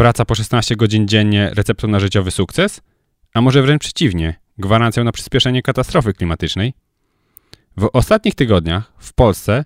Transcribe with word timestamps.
praca 0.00 0.24
po 0.24 0.34
16 0.34 0.76
godzin 0.76 1.08
dziennie 1.08 1.50
receptą 1.54 1.88
na 1.88 2.00
życiowy 2.00 2.30
sukces? 2.30 2.80
A 3.34 3.40
może 3.40 3.62
wręcz 3.62 3.82
przeciwnie, 3.82 4.34
gwarancją 4.58 5.04
na 5.04 5.12
przyspieszenie 5.12 5.62
katastrofy 5.62 6.12
klimatycznej? 6.12 6.74
W 7.76 7.90
ostatnich 7.92 8.34
tygodniach 8.34 8.92
w 8.98 9.12
Polsce 9.12 9.64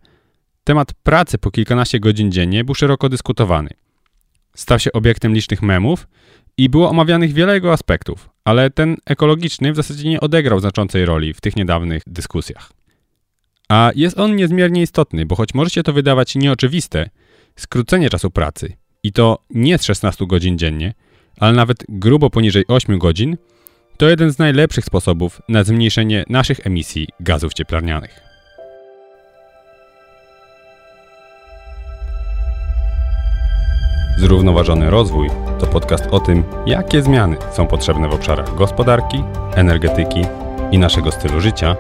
temat 0.65 0.93
pracy 0.93 1.39
po 1.39 1.51
kilkanaście 1.51 2.01
godzin 2.01 2.33
dziennie 2.33 2.65
był 2.65 2.75
szeroko 2.75 3.09
dyskutowany. 3.09 3.71
Stał 4.57 4.79
się 4.79 4.93
obiektem 4.93 5.35
licznych 5.35 5.63
memów 5.63 6.09
i 6.57 6.69
było 6.69 6.91
omawianych 6.91 7.33
wiele 7.33 7.55
jego 7.55 7.73
aspektów, 7.73 8.31
ale 8.45 8.71
ten 8.71 8.97
ekologiczny 9.07 9.73
w 9.73 9.77
zasadzie 9.77 10.09
nie 10.09 10.21
odegrał 10.21 10.61
znaczącej 10.61 11.05
roli 11.05 11.35
w 11.35 11.41
tych 11.41 11.57
niedawnych 11.57 12.03
dyskusjach. 12.07 12.73
A 13.69 13.91
jest 13.95 14.19
on 14.19 14.37
niezmiernie 14.37 14.83
istotny, 14.83 15.27
bo 15.27 15.37
choć 15.37 15.55
może 15.55 15.71
się 15.71 15.83
to 15.83 15.93
wydawać 15.93 16.35
nieoczywiste, 16.35 17.11
skrócenie 17.57 18.11
czasu 18.11 18.31
pracy 18.31 18.84
i 19.05 19.13
to 19.13 19.39
nie 19.51 19.79
z 19.79 19.85
16 19.85 20.27
godzin 20.27 20.59
dziennie, 20.59 20.95
ale 21.41 21.53
nawet 21.53 21.85
grubo 21.89 22.31
poniżej 22.31 22.65
8 22.69 22.99
godzin, 22.99 23.37
to 23.97 24.09
jeden 24.09 24.33
z 24.33 24.39
najlepszych 24.39 24.85
sposobów 24.85 25.43
na 25.49 25.65
zmniejszenie 25.65 26.25
naszych 26.29 26.67
emisji 26.67 27.09
gazów 27.21 27.55
cieplarnianych. 27.55 28.21
Zrównoważony 34.19 34.91
rozwój 34.91 35.29
to 35.59 35.67
podcast 35.67 36.07
o 36.11 36.21
tym, 36.21 36.45
jakie 36.67 37.03
zmiany 37.03 37.37
są 37.53 37.67
potrzebne 37.67 38.09
w 38.09 38.15
obszarach 38.15 38.55
gospodarki, 38.55 39.25
energetyki 39.55 40.23
i 40.73 40.79
naszego 40.79 41.13
stylu 41.13 41.41
życia, 41.41 41.77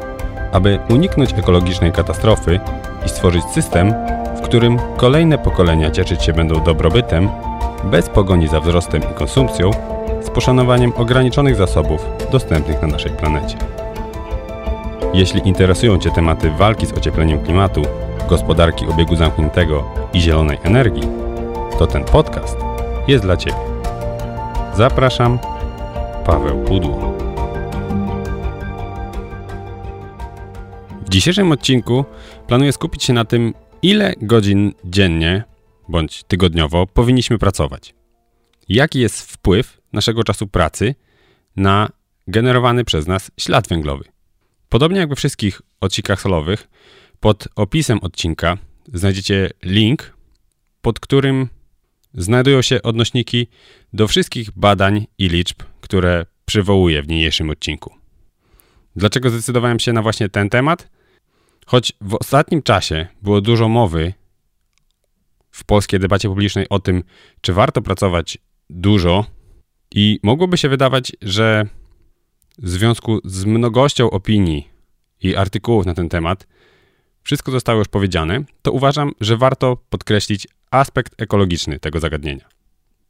aby 0.53 0.79
uniknąć 0.91 1.33
ekologicznej 1.33 1.93
katastrofy 1.93 2.61
i 3.07 3.09
stworzyć 3.09 3.45
system, 3.45 3.95
w 4.37 4.41
którym 4.41 4.79
kolejne 4.97 5.39
pokolenia 5.39 5.91
cieszyć 5.91 6.23
się 6.23 6.33
będą 6.33 6.65
dobrobytem, 6.65 7.29
bez 7.85 8.09
pogoni 8.09 8.49
za 8.49 8.61
wzrostem 8.61 9.03
i 9.03 9.15
konsumpcją, 9.15 9.71
z 10.23 10.31
poszanowaniem 10.31 10.93
ograniczonych 10.97 11.57
zasobów 11.57 12.07
dostępnych 12.33 12.83
na 12.83 12.89
naszej 12.89 13.12
planecie. 13.12 13.56
Jeśli 15.15 15.48
interesują 15.48 15.98
Cię 15.98 16.11
tematy 16.11 16.51
walki 16.51 16.87
z 16.87 16.93
ociepleniem 16.93 17.39
klimatu, 17.45 17.83
gospodarki 18.28 18.87
obiegu 18.87 19.17
zamkniętego 19.17 19.84
i 20.12 20.21
zielonej 20.21 20.59
energii, 20.62 21.09
to 21.78 21.87
ten 21.87 22.05
podcast 22.05 22.56
jest 23.09 23.25
dla 23.25 23.37
Ciebie. 23.37 23.56
Zapraszam, 24.77 25.39
Paweł 26.27 26.65
Pudło. 26.65 27.15
W 31.06 31.09
dzisiejszym 31.09 31.53
odcinku 31.53 32.05
planuję 32.47 32.73
skupić 32.73 33.05
się 33.05 33.12
na 33.12 33.25
tym, 33.25 33.55
ile 33.83 34.14
godzin 34.23 34.73
dziennie 34.84 35.45
bądź 35.89 36.23
tygodniowo 36.25 36.87
powinniśmy 36.87 37.39
pracować. 37.39 37.95
Jaki 38.69 39.00
jest 39.00 39.33
wpływ 39.33 39.81
naszego 39.92 40.25
czasu 40.25 40.47
pracy 40.47 40.95
na 41.56 41.89
generowany 42.28 42.84
przez 42.84 43.06
nas 43.06 43.31
ślad 43.41 43.69
węglowy. 43.69 44.05
Podobnie 44.69 44.98
jak 44.98 45.09
we 45.09 45.17
wszystkich 45.17 45.62
odcinkach 45.81 46.20
solowych, 46.20 46.69
pod 47.20 47.48
opisem 47.56 47.98
odcinka 48.03 48.56
znajdziecie 48.92 49.50
link, 49.62 50.17
pod 50.83 51.00
którym 51.00 51.48
znajdują 52.15 52.62
się 52.62 52.83
odnośniki 52.83 53.47
do 53.92 54.09
wszystkich 54.09 54.50
badań 54.56 55.06
i 55.19 55.28
liczb, 55.28 55.62
które 55.81 56.27
przywołuję 56.45 57.03
w 57.03 57.09
niniejszym 57.09 57.50
odcinku. 57.50 57.95
Dlaczego 58.97 59.31
zdecydowałem 59.31 59.81
się 59.81 59.92
na 59.92 60.03
właśnie 60.03 60.28
ten 60.28 60.50
temat? 60.50 60.94
Choć 61.67 61.93
w 62.01 62.15
ostatnim 62.15 62.62
czasie 62.62 63.07
było 63.23 63.41
dużo 63.41 63.69
mowy 63.69 64.12
w 65.51 65.65
polskiej 65.65 66.01
debacie 66.01 66.29
publicznej 66.29 66.69
o 66.69 66.79
tym, 66.79 67.05
czy 67.41 67.53
warto 67.53 67.83
pracować 67.83 68.39
dużo 68.71 69.25
i 69.95 70.21
mogłoby 70.23 70.56
się 70.56 70.69
wydawać, 70.69 71.12
że 71.23 71.67
w 72.59 72.69
związku 72.69 73.21
z 73.25 73.45
mnogością 73.45 74.11
opinii 74.11 74.69
i 75.21 75.37
artykułów 75.37 75.87
na 75.87 75.95
ten 75.95 76.09
temat, 76.09 76.47
wszystko 77.22 77.53
zostało 77.53 77.78
już 77.78 77.88
powiedziane, 77.88 78.44
to 78.62 78.72
uważam, 78.72 79.12
że 79.21 79.37
warto 79.37 79.77
podkreślić 79.91 80.49
aspekt 80.71 81.22
ekologiczny 81.22 81.81
tego 81.81 82.00
zagadnienia. 82.00 82.49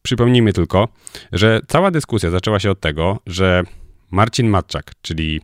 Przypomnijmy 0.02 0.52
tylko, 0.52 0.88
że 1.32 1.60
cała 1.68 1.90
dyskusja 1.90 2.30
zaczęła 2.30 2.60
się 2.60 2.70
od 2.70 2.80
tego, 2.80 3.18
że 3.26 3.62
Marcin 4.10 4.48
Matczak, 4.48 4.92
czyli 5.02 5.40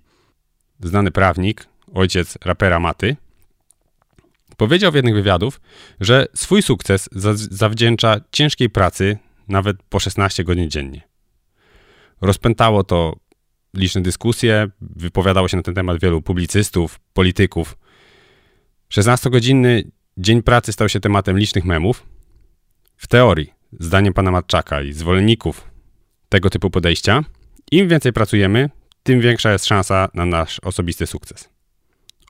znany 0.81 1.11
prawnik, 1.11 1.67
ojciec 1.95 2.39
rapera 2.45 2.81
Maty, 2.81 3.17
powiedział 4.57 4.93
w 4.93 4.95
jednych 4.95 5.15
wywiadów, 5.15 5.61
że 6.01 6.27
swój 6.35 6.63
sukces 6.63 7.09
zawdzięcza 7.51 8.21
ciężkiej 8.33 8.71
pracy 8.71 9.19
nawet 9.49 9.83
po 9.83 10.01
16 10.01 10.45
godzin 10.45 10.71
dziennie. 10.71 11.03
Rozpętało 12.21 12.85
to 12.85 13.17
liczne 13.75 14.01
dyskusje, 14.01 14.69
wypowiadało 14.81 15.49
się 15.49 15.57
na 15.57 15.63
ten 15.63 15.75
temat 15.75 16.01
wielu 16.01 16.23
publicystów, 16.23 17.01
polityków. 17.13 17.77
16-godzinny 18.93 19.83
dzień 20.17 20.43
pracy 20.43 20.73
stał 20.73 20.89
się 20.89 21.01
tematem 21.01 21.39
licznych 21.39 21.65
memów. 21.65 22.07
W 22.97 23.07
teorii, 23.07 23.53
zdaniem 23.81 24.15
pana 24.15 24.31
Matczaka 24.31 24.83
i 24.83 24.93
zwolenników 24.93 25.71
tego 26.29 26.51
typu 26.51 26.71
podejścia, 26.71 27.25
im 27.71 27.89
więcej 27.89 28.13
pracujemy, 28.13 28.71
tym 29.03 29.21
większa 29.21 29.53
jest 29.53 29.67
szansa 29.67 30.09
na 30.15 30.27
nasz 30.27 30.61
osobisty 30.61 31.07
sukces. 31.07 31.50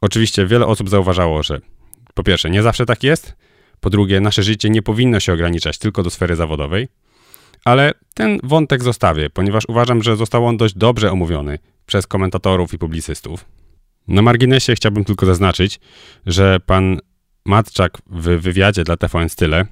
Oczywiście 0.01 0.47
wiele 0.47 0.67
osób 0.67 0.89
zauważało, 0.89 1.43
że 1.43 1.61
po 2.15 2.23
pierwsze, 2.23 2.51
nie 2.51 2.63
zawsze 2.63 2.87
tak 2.87 3.03
jest, 3.03 3.37
po 3.81 3.91
drugie, 3.91 4.21
nasze 4.21 4.43
życie 4.43 4.71
nie 4.71 4.83
powinno 4.83 5.21
się 5.21 5.33
ograniczać 5.33 5.79
tylko 5.79 6.03
do 6.03 6.11
sfery 6.11 6.37
zawodowej, 6.37 6.89
ale 7.65 7.95
ten 8.15 8.39
wątek 8.43 8.83
zostawię, 8.83 9.31
ponieważ 9.31 9.65
uważam, 9.69 10.03
że 10.03 10.17
został 10.17 10.47
on 10.47 10.57
dość 10.57 10.75
dobrze 10.75 11.13
omówiony 11.13 11.59
przez 11.87 12.07
komentatorów 12.07 12.75
i 12.75 12.79
publicystów. 12.79 13.45
Na 14.09 14.23
marginesie 14.23 14.75
chciałbym 14.75 15.05
tylko 15.05 15.27
zaznaczyć, 15.27 15.81
że 16.27 16.61
pan 16.61 17.01
Matczak 17.45 17.99
w 18.07 18.23
wywiadzie 18.23 18.85
dla 18.85 18.97
TVN 18.97 19.29
Style 19.29 19.67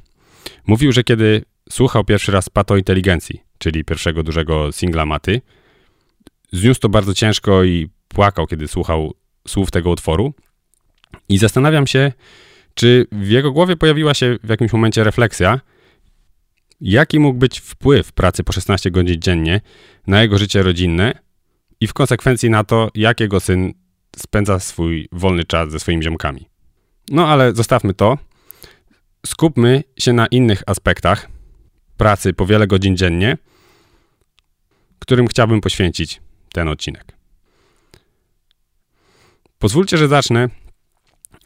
mówił, 0.67 0.93
że 0.93 1.05
kiedy 1.05 1.45
słuchał 1.71 2.05
pierwszy 2.05 2.33
raz 2.33 2.49
Pato 2.49 2.77
Inteligencji, 2.77 3.43
czyli 3.59 3.85
pierwszego 3.85 4.23
dużego 4.23 4.73
singla 4.73 5.07
Maty, 5.07 5.41
zniósł 6.53 6.81
to 6.81 6.89
bardzo 6.89 7.15
ciężko 7.15 7.65
i 7.65 7.89
płakał, 8.09 8.47
kiedy 8.47 8.69
słuchał 8.69 9.15
słów 9.49 9.71
tego 9.71 9.91
utworu. 9.91 10.35
I 11.29 11.39
zastanawiam 11.39 11.87
się, 11.87 12.13
czy 12.75 13.07
w 13.13 13.29
jego 13.29 13.53
głowie 13.53 13.77
pojawiła 13.77 14.15
się 14.15 14.39
w 14.43 14.49
jakimś 14.49 14.73
momencie 14.73 15.05
refleksja, 15.05 15.61
jaki 16.81 17.19
mógł 17.19 17.39
być 17.39 17.61
wpływ 17.61 18.13
pracy 18.13 18.45
po 18.45 18.53
16 18.53 18.91
godzin 18.91 19.21
dziennie 19.21 19.61
na 20.07 20.23
jego 20.23 20.39
życie 20.39 20.63
rodzinne 20.63 21.15
i 21.81 21.87
w 21.87 21.93
konsekwencji 21.93 22.51
na 22.51 22.65
to, 22.65 22.91
jak 22.95 23.21
jego 23.21 23.41
syn 23.41 23.73
spędza 24.17 24.61
swój 24.61 25.09
wolny 25.13 25.45
czas 25.45 25.71
ze 25.71 25.81
swoimi 25.81 26.03
ziomkami. 26.03 26.49
No 27.11 27.29
ale 27.29 27.55
zostawmy 27.55 27.95
to. 27.95 28.19
Skupmy 29.27 29.85
się 29.99 30.13
na 30.13 30.27
innych 30.27 30.63
aspektach 30.67 31.29
pracy 31.97 32.33
po 32.33 32.47
wiele 32.47 32.67
godzin 32.67 32.97
dziennie, 32.97 33.37
którym 34.99 35.29
chciałbym 35.29 35.61
poświęcić 35.61 36.21
ten 36.53 36.69
odcinek. 36.69 37.18
Pozwólcie, 39.59 39.99
że 39.99 40.09
zacznę 40.09 40.49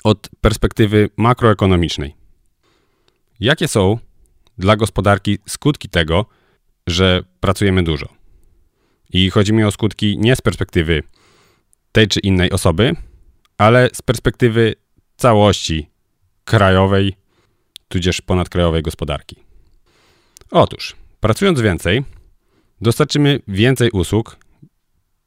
od 0.04 0.28
perspektywy 0.40 1.10
makroekonomicznej. 1.16 2.14
Jakie 3.40 3.68
są 3.68 3.98
dla 4.58 4.76
gospodarki 4.76 5.38
skutki 5.48 5.88
tego, 5.88 6.26
że 6.86 7.22
pracujemy 7.40 7.82
dużo. 7.82 8.06
I 9.12 9.30
chodzi 9.30 9.52
mi 9.52 9.64
o 9.64 9.70
skutki 9.70 10.18
nie 10.18 10.36
z 10.36 10.40
perspektywy 10.40 11.02
tej 11.92 12.08
czy 12.08 12.20
innej 12.20 12.50
osoby, 12.50 12.96
ale 13.58 13.88
z 13.92 14.02
perspektywy 14.02 14.74
całości 15.16 15.90
krajowej, 16.44 17.16
tudzież 17.88 18.20
ponadkrajowej 18.20 18.82
gospodarki. 18.82 19.36
Otóż, 20.50 20.96
pracując 21.20 21.60
więcej, 21.60 22.04
dostarczymy 22.80 23.40
więcej 23.48 23.90
usług, 23.90 24.36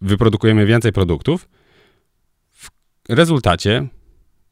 wyprodukujemy 0.01 0.65
więcej 0.65 0.91
produktów, 0.91 1.47
rezultacie 3.09 3.87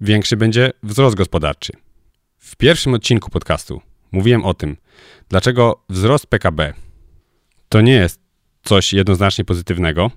większy 0.02 0.38
będzie 0.38 0.72
wzrost 0.84 1.16
gospodarczy. 1.16 1.74
W 2.38 2.56
pierwszym 2.56 2.94
odcinku 2.94 3.30
podcastu 3.30 3.82
mówiłem 4.12 4.46
o 4.46 4.54
tym, 4.54 4.78
dlaczego 5.30 5.84
wzrost 5.90 6.28
PKB 6.28 6.74
to 7.70 7.82
nie 7.82 7.94
jest 7.94 8.20
coś 8.64 8.94
jednoznacznie 8.94 9.46
pozytywnego, 9.46 10.12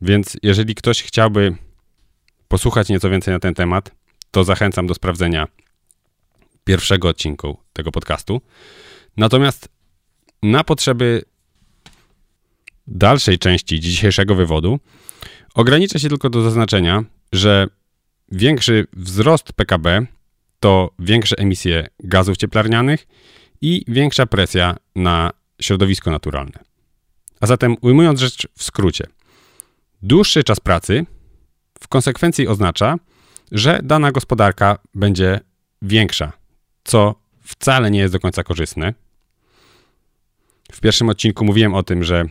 więc 0.00 0.36
jeżeli 0.42 0.74
ktoś 0.74 1.02
chciałby 1.02 1.56
posłuchać 2.48 2.88
nieco 2.88 3.10
więcej 3.10 3.34
na 3.34 3.40
ten 3.40 3.54
temat, 3.54 3.90
to 4.30 4.44
zachęcam 4.44 4.86
do 4.86 4.94
sprawdzenia 4.94 5.48
pierwszego 6.64 7.08
odcinku 7.08 7.56
tego 7.72 7.92
podcastu. 7.92 8.40
Natomiast 9.16 9.68
na 10.42 10.64
potrzeby 10.64 11.22
dalszej 12.86 13.38
części 13.38 13.80
dzisiejszego 13.80 14.34
wywodu 14.34 14.80
ograniczę 15.54 16.00
się 16.00 16.08
tylko 16.08 16.30
do 16.30 16.42
zaznaczenia, 16.42 17.04
że 17.32 17.66
większy 18.32 18.86
wzrost 18.92 19.52
PKB 19.52 20.06
to 20.60 20.90
większe 20.98 21.38
emisje 21.38 21.86
gazów 22.00 22.36
cieplarnianych 22.36 23.06
i 23.60 23.84
większa 23.88 24.26
presja 24.26 24.76
na 24.96 25.30
środowisko 25.60 26.10
naturalne. 26.10 26.58
A 27.40 27.46
zatem, 27.46 27.76
ujmując 27.80 28.20
rzecz 28.20 28.48
w 28.56 28.62
skrócie, 28.62 29.04
dłuższy 30.02 30.44
czas 30.44 30.60
pracy 30.60 31.06
w 31.80 31.88
konsekwencji 31.88 32.48
oznacza, 32.48 32.96
że 33.52 33.80
dana 33.82 34.12
gospodarka 34.12 34.78
będzie 34.94 35.40
większa, 35.82 36.32
co 36.84 37.14
wcale 37.40 37.90
nie 37.90 37.98
jest 37.98 38.14
do 38.14 38.20
końca 38.20 38.42
korzystne. 38.44 38.94
W 40.72 40.80
pierwszym 40.80 41.08
odcinku 41.08 41.44
mówiłem 41.44 41.74
o 41.74 41.82
tym, 41.82 42.04
że 42.04 42.24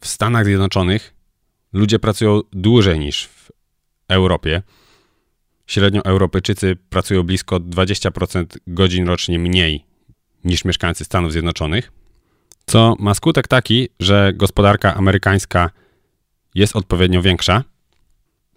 w 0.00 0.06
Stanach 0.06 0.44
Zjednoczonych 0.44 1.14
ludzie 1.72 1.98
pracują 1.98 2.40
dłużej 2.52 2.98
niż 2.98 3.26
w 3.26 3.50
Europie. 4.08 4.62
Średnio 5.66 6.04
Europejczycy 6.04 6.76
pracują 6.90 7.22
blisko 7.22 7.60
20% 7.60 8.46
godzin 8.66 9.06
rocznie 9.06 9.38
mniej 9.38 9.84
niż 10.44 10.64
mieszkańcy 10.64 11.04
Stanów 11.04 11.32
Zjednoczonych, 11.32 11.92
co 12.66 12.96
ma 12.98 13.14
skutek 13.14 13.48
taki, 13.48 13.88
że 14.00 14.32
gospodarka 14.34 14.94
amerykańska 14.94 15.70
jest 16.54 16.76
odpowiednio 16.76 17.22
większa, 17.22 17.64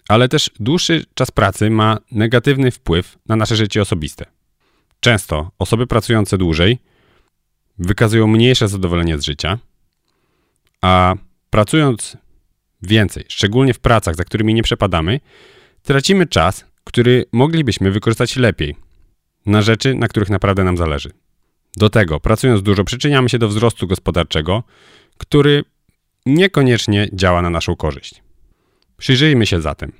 ale 0.10 0.30
też 0.30 0.50
dłuższy 0.60 1.06
czas 1.14 1.32
pracy 1.32 1.70
ma 1.70 1.98
negatywny 2.12 2.72
wpływ 2.72 3.18
na 3.26 3.36
nasze 3.36 3.56
życie 3.56 3.82
osobiste. 3.82 4.26
Często 5.00 5.52
osoby 5.60 5.88
pracujące 5.88 6.38
dłużej 6.38 6.80
wykazują 7.78 8.28
mniejsze 8.28 8.68
zadowolenie 8.68 9.18
z 9.18 9.26
życia, 9.26 9.58
a 10.82 11.16
pracując 11.50 12.18
więcej, 12.88 13.24
szczególnie 13.28 13.74
w 13.74 13.80
pracach, 13.80 14.16
za 14.16 14.24
którymi 14.24 14.54
nie 14.54 14.64
przepadamy, 14.64 15.20
tracimy 15.84 16.26
czas, 16.26 16.66
który 16.84 17.26
moglibyśmy 17.32 17.92
wykorzystać 17.92 18.36
lepiej 18.36 18.76
na 19.46 19.62
rzeczy, 19.62 19.96
na 19.96 20.08
których 20.08 20.30
naprawdę 20.30 20.64
nam 20.64 20.78
zależy. 20.78 21.10
Do 21.78 21.90
tego, 21.90 22.20
pracując 22.20 22.64
dużo, 22.64 22.84
przyczyniamy 22.84 23.30
się 23.30 23.40
do 23.40 23.48
wzrostu 23.48 23.88
gospodarczego, 23.88 24.64
który 25.18 25.64
niekoniecznie 26.26 27.08
działa 27.14 27.42
na 27.42 27.50
naszą 27.50 27.76
korzyść. 27.76 28.24
Przyjrzyjmy 28.98 29.46
się 29.46 29.62
zatem, 29.62 29.92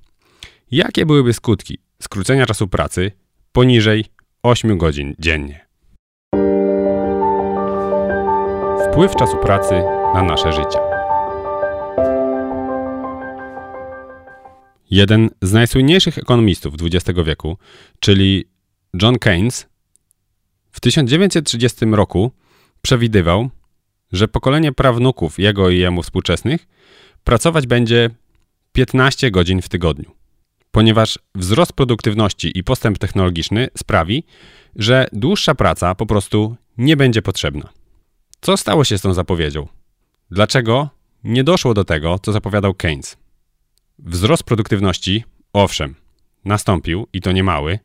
jakie 0.72 1.06
byłyby 1.06 1.34
skutki 1.34 1.78
skrócenia 2.02 2.46
czasu 2.46 2.68
pracy 2.68 3.12
poniżej 3.52 4.06
8 4.44 4.78
godzin 4.78 5.16
dziennie. 5.20 5.66
Wpływ 8.92 9.16
czasu 9.16 9.38
pracy 9.38 9.74
na 10.14 10.24
nasze 10.24 10.54
życie. 10.54 10.95
Jeden 14.92 15.30
z 15.42 15.54
najsłynniejszych 15.54 16.18
ekonomistów 16.18 16.74
XX 16.82 17.20
wieku, 17.26 17.58
czyli 18.00 18.46
John 19.02 19.20
Keynes, 19.20 19.68
w 20.72 20.80
1930 20.80 21.86
roku 21.86 22.32
przewidywał, 22.82 23.50
że 24.12 24.28
pokolenie 24.28 24.72
prawnuków 24.72 25.40
jego 25.40 25.70
i 25.70 25.78
jemu 25.78 26.04
współczesnych 26.04 26.68
pracować 27.24 27.68
będzie 27.68 28.10
15 28.74 29.32
godzin 29.32 29.62
w 29.62 29.70
tygodniu, 29.70 30.12
ponieważ 30.72 31.20
wzrost 31.36 31.74
produktywności 31.74 32.60
i 32.60 32.64
postęp 32.64 32.98
technologiczny 32.98 33.68
sprawi, 33.78 34.24
że 34.76 35.08
dłuższa 35.14 35.56
praca 35.56 35.96
po 35.96 36.06
prostu 36.06 36.56
nie 36.78 36.98
będzie 36.98 37.22
potrzebna. 37.22 37.70
Co 38.42 38.58
stało 38.58 38.84
się 38.84 38.98
z 38.98 39.02
tą 39.02 39.14
zapowiedzią? 39.14 39.68
Dlaczego 40.32 40.90
nie 41.24 41.44
doszło 41.44 41.74
do 41.74 41.84
tego, 41.84 42.20
co 42.20 42.32
zapowiadał 42.32 42.74
Keynes? 42.74 43.18
Wzrost 44.00 44.44
produktywności, 44.44 45.24
owszem, 45.54 45.96
nastąpił 46.46 47.08
i 47.14 47.22
to 47.22 47.32
niemały, 47.32 47.80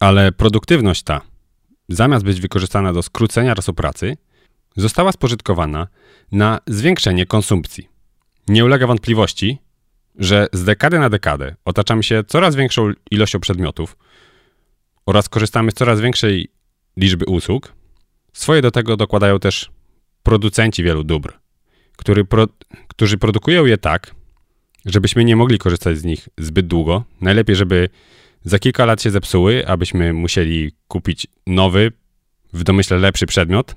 ale 0.00 0.32
produktywność 0.32 1.02
ta, 1.02 1.20
zamiast 1.88 2.24
być 2.24 2.40
wykorzystana 2.40 2.92
do 2.92 3.02
skrócenia 3.02 3.54
czasu 3.54 3.74
pracy, 3.74 4.16
została 4.76 5.12
spożytkowana 5.12 5.86
na 6.32 6.60
zwiększenie 6.66 7.26
konsumpcji. 7.26 7.88
Nie 8.48 8.64
ulega 8.64 8.86
wątpliwości, 8.86 9.58
że 10.18 10.46
z 10.52 10.64
dekady 10.64 10.98
na 10.98 11.10
dekadę 11.10 11.54
otaczamy 11.64 12.02
się 12.02 12.24
coraz 12.26 12.56
większą 12.56 12.92
ilością 13.10 13.40
przedmiotów 13.40 13.96
oraz 15.06 15.28
korzystamy 15.28 15.70
z 15.70 15.74
coraz 15.74 16.00
większej 16.00 16.48
liczby 16.96 17.24
usług. 17.24 17.72
Swoje 18.32 18.62
do 18.62 18.70
tego 18.70 18.96
dokładają 18.96 19.38
też 19.38 19.70
producenci 20.22 20.82
wielu 20.82 21.04
dóbr, 21.04 21.38
który 21.96 22.24
pro, 22.24 22.46
którzy 22.88 23.18
produkują 23.18 23.64
je 23.64 23.78
tak, 23.78 24.14
żebyśmy 24.86 25.24
nie 25.24 25.36
mogli 25.36 25.58
korzystać 25.58 25.98
z 25.98 26.04
nich 26.04 26.28
zbyt 26.38 26.66
długo. 26.66 27.04
Najlepiej, 27.20 27.56
żeby 27.56 27.88
za 28.44 28.58
kilka 28.58 28.84
lat 28.84 29.02
się 29.02 29.10
zepsuły, 29.10 29.68
abyśmy 29.68 30.12
musieli 30.12 30.72
kupić 30.88 31.26
nowy, 31.46 31.92
w 32.52 32.62
domyśle 32.62 32.98
lepszy 32.98 33.26
przedmiot, 33.26 33.74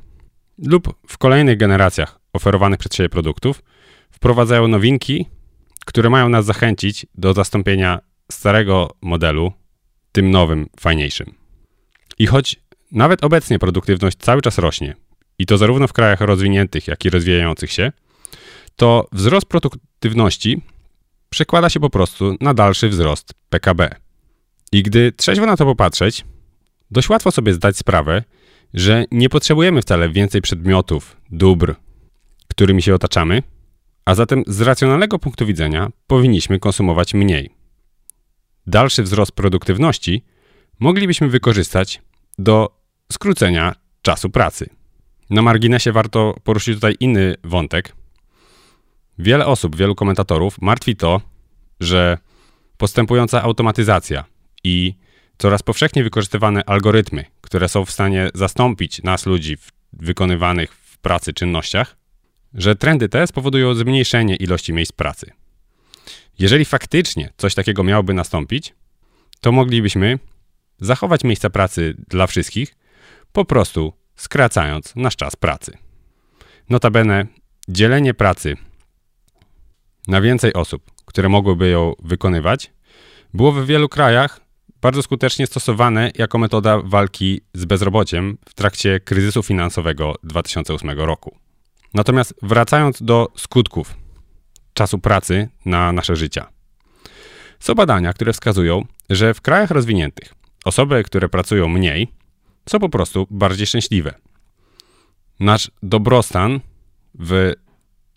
lub 0.58 0.96
w 1.08 1.18
kolejnych 1.18 1.58
generacjach 1.58 2.20
oferowanych 2.34 2.80
przez 2.80 2.94
siebie 2.94 3.10
produktów 3.10 3.64
wprowadzają 4.12 4.68
nowinki, 4.68 5.26
które 5.86 6.10
mają 6.10 6.30
nas 6.30 6.46
zachęcić 6.46 7.06
do 7.16 7.34
zastąpienia 7.34 8.00
starego 8.32 8.96
modelu 9.02 9.54
tym 10.12 10.32
nowym, 10.32 10.70
fajniejszym. 10.80 11.34
I 12.20 12.26
choć 12.26 12.56
nawet 12.92 13.24
obecnie 13.24 13.60
produktywność 13.60 14.18
cały 14.18 14.42
czas 14.42 14.58
rośnie, 14.58 14.96
i 15.40 15.46
to 15.46 15.58
zarówno 15.58 15.88
w 15.88 15.94
krajach 15.94 16.22
rozwiniętych, 16.22 16.88
jak 16.88 17.06
i 17.06 17.10
rozwijających 17.10 17.72
się, 17.72 17.92
to 18.76 19.08
wzrost 19.12 19.46
produktywności 19.46 20.62
przekłada 21.34 21.70
się 21.70 21.80
po 21.80 21.90
prostu 21.90 22.36
na 22.42 22.54
dalszy 22.54 22.90
wzrost 22.90 23.34
PKB. 23.50 23.90
I 24.72 24.84
gdy 24.84 25.12
trzeźwo 25.12 25.46
na 25.46 25.58
to 25.58 25.66
popatrzeć, 25.66 26.26
dość 26.92 27.10
łatwo 27.10 27.32
sobie 27.32 27.54
zdać 27.54 27.78
sprawę, 27.78 28.24
że 28.74 29.06
nie 29.12 29.30
potrzebujemy 29.30 29.82
wcale 29.82 30.10
więcej 30.10 30.42
przedmiotów, 30.42 31.18
dóbr, 31.32 31.76
którymi 32.48 32.82
się 32.82 32.96
otaczamy, 32.96 33.44
a 34.06 34.16
zatem 34.16 34.44
z 34.48 34.62
racjonalnego 34.62 35.20
punktu 35.20 35.46
widzenia 35.46 35.90
powinniśmy 36.08 36.60
konsumować 36.60 37.14
mniej. 37.14 37.50
Dalszy 38.68 39.04
wzrost 39.04 39.32
produktywności 39.32 40.24
moglibyśmy 40.80 41.30
wykorzystać 41.30 42.02
do 42.38 42.80
skrócenia 43.12 43.76
czasu 44.02 44.30
pracy. 44.30 44.70
Na 45.30 45.42
marginesie 45.42 45.92
warto 45.92 46.36
poruszyć 46.44 46.76
tutaj 46.76 46.96
inny 47.00 47.36
wątek. 47.44 48.03
Wiele 49.20 49.46
osób, 49.46 49.76
wielu 49.76 49.96
komentatorów 49.96 50.62
martwi 50.62 50.96
to, 50.96 51.22
że 51.80 52.18
postępująca 52.78 53.44
automatyzacja 53.44 54.26
i 54.64 54.96
coraz 55.38 55.64
powszechniej 55.64 56.04
wykorzystywane 56.04 56.66
algorytmy, 56.66 57.26
które 57.42 57.70
są 57.70 57.86
w 57.86 57.92
stanie 57.92 58.30
zastąpić 58.34 59.04
nas, 59.04 59.26
ludzi, 59.26 59.58
w 59.58 59.72
wykonywanych 59.94 60.74
w 60.74 60.98
pracy 60.98 61.34
czynnościach, 61.34 61.98
że 62.54 62.76
trendy 62.76 63.10
te 63.10 63.28
spowodują 63.28 63.76
zmniejszenie 63.76 64.36
ilości 64.36 64.74
miejsc 64.74 64.92
pracy. 64.92 65.32
Jeżeli 66.40 66.66
faktycznie 66.66 67.30
coś 67.38 67.56
takiego 67.56 67.84
miałoby 67.84 68.14
nastąpić, 68.14 68.74
to 69.42 69.52
moglibyśmy 69.52 70.20
zachować 70.80 71.24
miejsca 71.24 71.50
pracy 71.50 71.96
dla 72.08 72.28
wszystkich, 72.28 72.76
po 73.32 73.46
prostu 73.46 73.94
skracając 74.16 74.96
nasz 74.96 75.16
czas 75.16 75.36
pracy. 75.36 75.78
Notabene, 76.70 77.28
dzielenie 77.68 78.14
pracy 78.14 78.58
na 80.08 80.22
więcej 80.22 80.54
osób, 80.54 80.92
które 81.06 81.30
mogłyby 81.30 81.70
ją 81.70 81.94
wykonywać, 82.04 82.72
było 83.34 83.52
w 83.52 83.66
wielu 83.66 83.90
krajach 83.90 84.40
bardzo 84.82 85.04
skutecznie 85.04 85.48
stosowane 85.48 86.12
jako 86.16 86.38
metoda 86.38 86.80
walki 86.84 87.42
z 87.54 87.66
bezrobociem 87.66 88.38
w 88.50 88.54
trakcie 88.54 89.00
kryzysu 89.00 89.44
finansowego 89.44 90.16
2008 90.24 90.90
roku. 90.90 91.38
Natomiast 91.94 92.34
wracając 92.42 93.04
do 93.04 93.28
skutków 93.36 93.96
czasu 94.74 95.00
pracy 95.00 95.50
na 95.66 95.92
nasze 95.92 96.16
życia. 96.16 96.50
Są 97.60 97.76
badania, 97.76 98.14
które 98.14 98.34
wskazują, 98.34 98.86
że 99.10 99.34
w 99.34 99.42
krajach 99.42 99.72
rozwiniętych 99.72 100.34
osoby, 100.66 101.04
które 101.04 101.30
pracują 101.30 101.68
mniej, 101.68 102.08
są 102.70 102.80
po 102.80 102.90
prostu 102.90 103.28
bardziej 103.30 103.68
szczęśliwe. 103.68 104.14
Nasz 105.40 105.72
dobrostan 105.84 106.60
w 107.20 107.54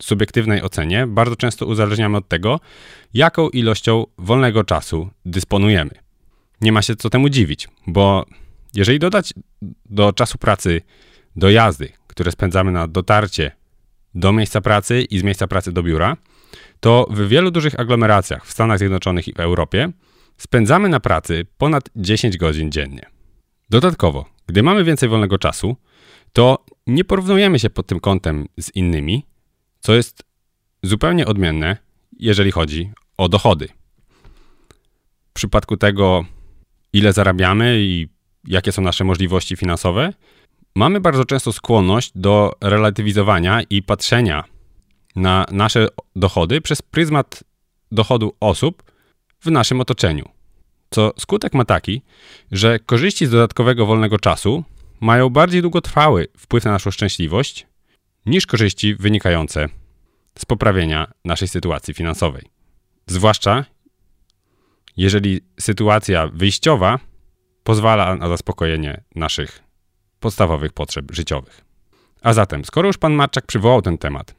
subiektywnej 0.02 0.62
ocenie 0.62 1.06
bardzo 1.06 1.36
często 1.36 1.66
uzależniamy 1.66 2.16
od 2.16 2.28
tego, 2.28 2.60
jaką 3.14 3.48
ilością 3.48 4.04
wolnego 4.18 4.64
czasu 4.64 5.10
dysponujemy. 5.24 5.90
Nie 6.60 6.72
ma 6.72 6.82
się 6.82 6.96
co 6.96 7.10
temu 7.10 7.28
dziwić, 7.28 7.68
bo 7.86 8.26
jeżeli 8.74 8.98
dodać 8.98 9.34
do 9.86 10.12
czasu 10.12 10.38
pracy 10.38 10.82
dojazdy, 11.36 11.88
które 12.06 12.32
spędzamy 12.32 12.72
na 12.72 12.88
dotarcie 12.88 13.52
do 14.14 14.32
miejsca 14.32 14.60
pracy 14.60 15.02
i 15.02 15.18
z 15.18 15.22
miejsca 15.22 15.46
pracy 15.46 15.72
do 15.72 15.82
biura, 15.82 16.16
to 16.80 17.06
w 17.10 17.28
wielu 17.28 17.50
dużych 17.50 17.80
aglomeracjach 17.80 18.46
w 18.46 18.52
Stanach 18.52 18.78
Zjednoczonych 18.78 19.28
i 19.28 19.32
w 19.32 19.40
Europie 19.40 19.92
spędzamy 20.36 20.88
na 20.88 21.00
pracy 21.00 21.46
ponad 21.58 21.88
10 21.96 22.36
godzin 22.36 22.72
dziennie. 22.72 23.06
Dodatkowo, 23.70 24.24
gdy 24.46 24.62
mamy 24.62 24.84
więcej 24.84 25.08
wolnego 25.08 25.38
czasu, 25.38 25.76
to 26.32 26.64
nie 26.86 27.04
porównujemy 27.04 27.58
się 27.58 27.70
pod 27.70 27.86
tym 27.86 28.00
kątem 28.00 28.48
z 28.58 28.76
innymi, 28.76 29.26
co 29.86 29.94
jest 29.94 30.22
zupełnie 30.82 31.26
odmienne, 31.26 31.76
jeżeli 32.18 32.50
chodzi 32.50 32.90
o 33.18 33.28
dochody. 33.28 33.68
W 35.30 35.32
przypadku 35.32 35.76
tego, 35.76 36.24
ile 36.92 37.12
zarabiamy 37.12 37.78
i 37.78 38.08
jakie 38.44 38.72
są 38.72 38.82
nasze 38.82 39.04
możliwości 39.04 39.56
finansowe, 39.56 40.12
mamy 40.74 41.00
bardzo 41.00 41.24
często 41.24 41.52
skłonność 41.52 42.12
do 42.14 42.52
relatywizowania 42.60 43.62
i 43.70 43.82
patrzenia 43.82 44.44
na 45.16 45.46
nasze 45.50 45.88
dochody 46.16 46.60
przez 46.60 46.82
pryzmat 46.82 47.44
dochodu 47.92 48.36
osób 48.40 48.82
w 49.40 49.50
naszym 49.50 49.80
otoczeniu. 49.80 50.28
Co 50.90 51.12
skutek 51.18 51.54
ma 51.54 51.64
taki, 51.64 52.02
że 52.52 52.78
korzyści 52.78 53.26
z 53.26 53.30
dodatkowego 53.30 53.86
wolnego 53.86 54.18
czasu 54.18 54.64
mają 55.00 55.30
bardziej 55.30 55.62
długotrwały 55.62 56.28
wpływ 56.36 56.64
na 56.64 56.70
naszą 56.70 56.90
szczęśliwość 56.90 57.66
niż 58.26 58.46
korzyści 58.46 58.94
wynikające 58.94 59.66
z 60.38 60.44
poprawienia 60.44 61.12
naszej 61.24 61.48
sytuacji 61.48 61.94
finansowej. 61.94 62.42
Zwłaszcza 63.06 63.64
jeżeli 64.96 65.40
sytuacja 65.60 66.26
wyjściowa 66.26 66.98
pozwala 67.64 68.16
na 68.16 68.28
zaspokojenie 68.28 69.00
naszych 69.14 69.62
podstawowych 70.20 70.72
potrzeb 70.72 71.12
życiowych. 71.12 71.64
A 72.22 72.32
zatem, 72.32 72.64
skoro 72.64 72.86
już 72.86 72.98
pan 72.98 73.12
Marczak 73.14 73.46
przywołał 73.46 73.82
ten 73.82 73.98
temat, 73.98 74.34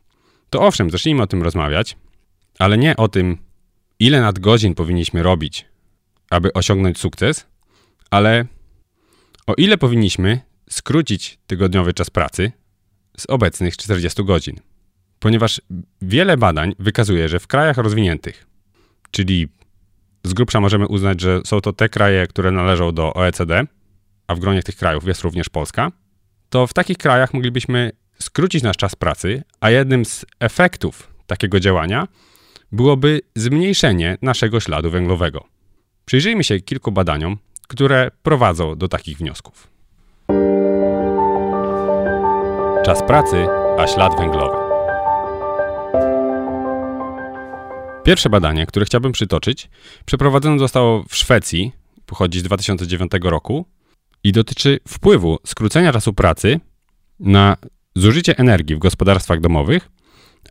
to 0.49 0.61
owszem, 0.61 0.89
zacznijmy 0.89 1.23
o 1.23 1.27
tym 1.27 1.43
rozmawiać, 1.43 1.97
ale 2.59 2.77
nie 2.77 2.95
o 2.95 3.07
tym, 3.07 3.37
ile 3.99 4.21
nadgodzin 4.21 4.75
powinniśmy 4.75 5.23
robić, 5.23 5.65
aby 6.29 6.53
osiągnąć 6.53 6.99
sukces, 6.99 7.47
ale 8.09 8.45
o 9.47 9.53
ile 9.53 9.77
powinniśmy 9.77 10.41
skrócić 10.69 11.39
tygodniowy 11.47 11.93
czas 11.93 12.09
pracy 12.09 12.51
z 13.19 13.25
obecnych 13.25 13.77
40 13.77 14.23
godzin. 14.23 14.59
Ponieważ 15.19 15.61
wiele 16.01 16.37
badań 16.37 16.75
wykazuje, 16.79 17.29
że 17.29 17.39
w 17.39 17.47
krajach 17.47 17.77
rozwiniętych, 17.77 18.47
czyli 19.11 19.47
z 20.23 20.33
grubsza 20.33 20.61
możemy 20.61 20.87
uznać, 20.87 21.21
że 21.21 21.41
są 21.45 21.61
to 21.61 21.73
te 21.73 21.89
kraje, 21.89 22.27
które 22.27 22.51
należą 22.51 22.91
do 22.91 23.13
OECD, 23.13 23.63
a 24.27 24.35
w 24.35 24.39
gronie 24.39 24.63
tych 24.63 24.75
krajów 24.75 25.07
jest 25.07 25.21
również 25.21 25.49
Polska, 25.49 25.91
to 26.49 26.67
w 26.67 26.73
takich 26.73 26.97
krajach 26.97 27.33
moglibyśmy 27.33 27.91
skrócić 28.19 28.63
nasz 28.63 28.77
czas 28.77 28.95
pracy, 28.95 29.43
a 29.59 29.69
jednym 29.69 30.05
z 30.05 30.25
efektów 30.39 31.13
takiego 31.27 31.59
działania 31.59 32.07
byłoby 32.71 33.21
zmniejszenie 33.35 34.17
naszego 34.21 34.59
śladu 34.59 34.91
węglowego. 34.91 35.43
Przyjrzyjmy 36.05 36.43
się 36.43 36.59
kilku 36.59 36.91
badaniom, 36.91 37.37
które 37.67 38.11
prowadzą 38.23 38.75
do 38.75 38.87
takich 38.87 39.17
wniosków. 39.17 39.76
Czas 42.87 43.03
pracy, 43.03 43.47
a 43.77 43.87
ślad 43.87 44.17
węglowy. 44.17 44.57
Pierwsze 48.03 48.29
badanie, 48.29 48.65
które 48.65 48.85
chciałbym 48.85 49.11
przytoczyć, 49.11 49.69
przeprowadzone 50.05 50.59
zostało 50.59 51.03
w 51.03 51.15
Szwecji, 51.15 51.71
pochodzi 52.05 52.39
z 52.39 52.43
2009 52.43 53.11
roku 53.23 53.65
i 54.23 54.31
dotyczy 54.31 54.79
wpływu 54.87 55.37
skrócenia 55.45 55.93
czasu 55.93 56.13
pracy 56.13 56.59
na 57.19 57.57
zużycie 57.95 58.37
energii 58.37 58.75
w 58.75 58.79
gospodarstwach 58.79 59.41
domowych, 59.41 59.89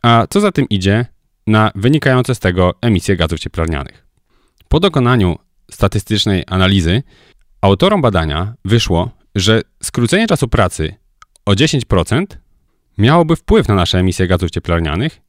a 0.03 0.27
co 0.29 0.39
za 0.39 0.51
tym 0.51 0.69
idzie, 0.69 1.05
na 1.47 1.71
wynikające 1.75 2.35
z 2.35 2.39
tego 2.39 2.73
emisje 2.81 3.15
gazów 3.15 3.39
cieplarnianych. 3.39 4.07
Po 4.69 4.79
dokonaniu 4.79 5.35
statystycznej 5.71 6.43
analizy 6.47 7.03
autorom 7.61 8.01
badania 8.01 8.53
wyszło, 8.65 9.11
że 9.35 9.61
skrócenie 9.83 10.27
czasu 10.27 10.47
pracy 10.47 11.06
o 11.47 11.51
10% 11.51 12.25
miałoby 12.97 13.35
wpływ 13.35 13.67
na 13.67 13.75
nasze 13.75 13.99
emisje 13.99 14.27
gazów 14.27 14.51
cieplarnianych 14.51 15.21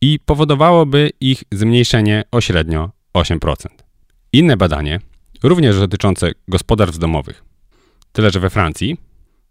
i 0.00 0.18
powodowałoby 0.24 1.10
ich 1.20 1.44
zmniejszenie 1.52 2.24
o 2.30 2.40
średnio 2.40 2.90
8%. 3.14 3.66
Inne 4.32 4.56
badanie, 4.56 5.00
również 5.42 5.78
dotyczące 5.78 6.32
gospodarstw 6.48 6.98
domowych, 6.98 7.44
tyle 8.12 8.30
że 8.30 8.40
we 8.40 8.50
Francji, 8.50 8.96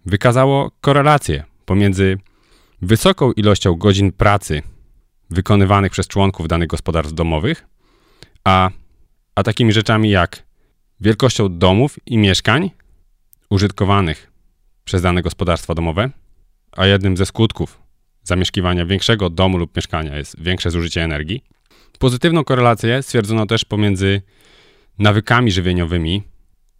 wykazało 0.05 0.71
korelację 0.81 1.43
pomiędzy 1.65 2.17
wysoką 2.81 3.31
ilością 3.31 3.75
godzin 3.75 4.11
pracy 4.11 4.61
wykonywanych 5.29 5.91
przez 5.91 6.07
członków 6.07 6.47
danych 6.47 6.67
gospodarstw 6.67 7.13
domowych, 7.13 7.65
a, 8.43 8.69
a 9.35 9.43
takimi 9.43 9.73
rzeczami 9.73 10.09
jak 10.09 10.43
wielkością 10.99 11.57
domów 11.57 11.99
i 12.05 12.17
mieszkań 12.17 12.71
użytkowanych 13.49 14.28
przez 14.89 15.01
dane 15.01 15.21
gospodarstwa 15.21 15.75
domowe, 15.75 16.09
a 16.71 16.85
jednym 16.85 17.17
ze 17.17 17.25
skutków 17.25 17.81
zamieszkiwania 18.23 18.85
większego 18.85 19.29
domu 19.29 19.57
lub 19.57 19.75
mieszkania 19.75 20.17
jest 20.17 20.41
większe 20.43 20.71
zużycie 20.71 21.03
energii. 21.03 21.43
Pozytywną 21.99 22.43
korelację 22.43 23.03
stwierdzono 23.03 23.45
też 23.45 23.65
pomiędzy 23.65 24.21
nawykami 24.99 25.51
żywieniowymi 25.51 26.23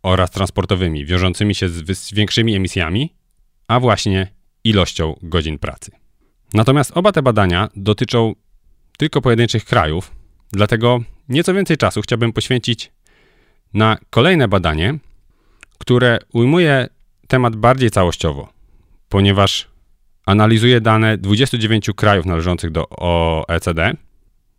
oraz 0.03 0.31
transportowymi, 0.31 1.05
wiążącymi 1.05 1.55
się 1.55 1.69
z, 1.69 2.13
większymi 2.13 2.55
emisjami, 2.55 3.13
a 3.67 3.79
właśnie 3.79 4.27
ilością 4.63 5.15
godzin 5.21 5.59
pracy. 5.59 5.91
Natomiast 6.53 6.91
oba 6.97 7.11
te 7.11 7.21
badania 7.21 7.69
dotyczą 7.75 8.35
tylko 8.97 9.21
pojedynczych 9.21 9.65
krajów, 9.65 10.11
dlatego 10.51 10.99
nieco 11.29 11.53
więcej 11.53 11.77
czasu 11.77 12.01
chciałbym 12.01 12.33
poświęcić 12.33 12.91
na 13.73 13.97
kolejne 14.09 14.47
badanie, 14.47 14.99
które 15.77 16.19
ujmuje 16.33 16.87
temat 17.29 17.55
bardziej 17.55 17.91
całościowo, 17.91 18.50
ponieważ 19.09 19.67
analizuje 20.25 20.81
dane 20.81 21.17
29 21.17 21.89
krajów 21.95 22.25
należących 22.25 22.71
do 22.71 22.89
OECD 22.89 23.93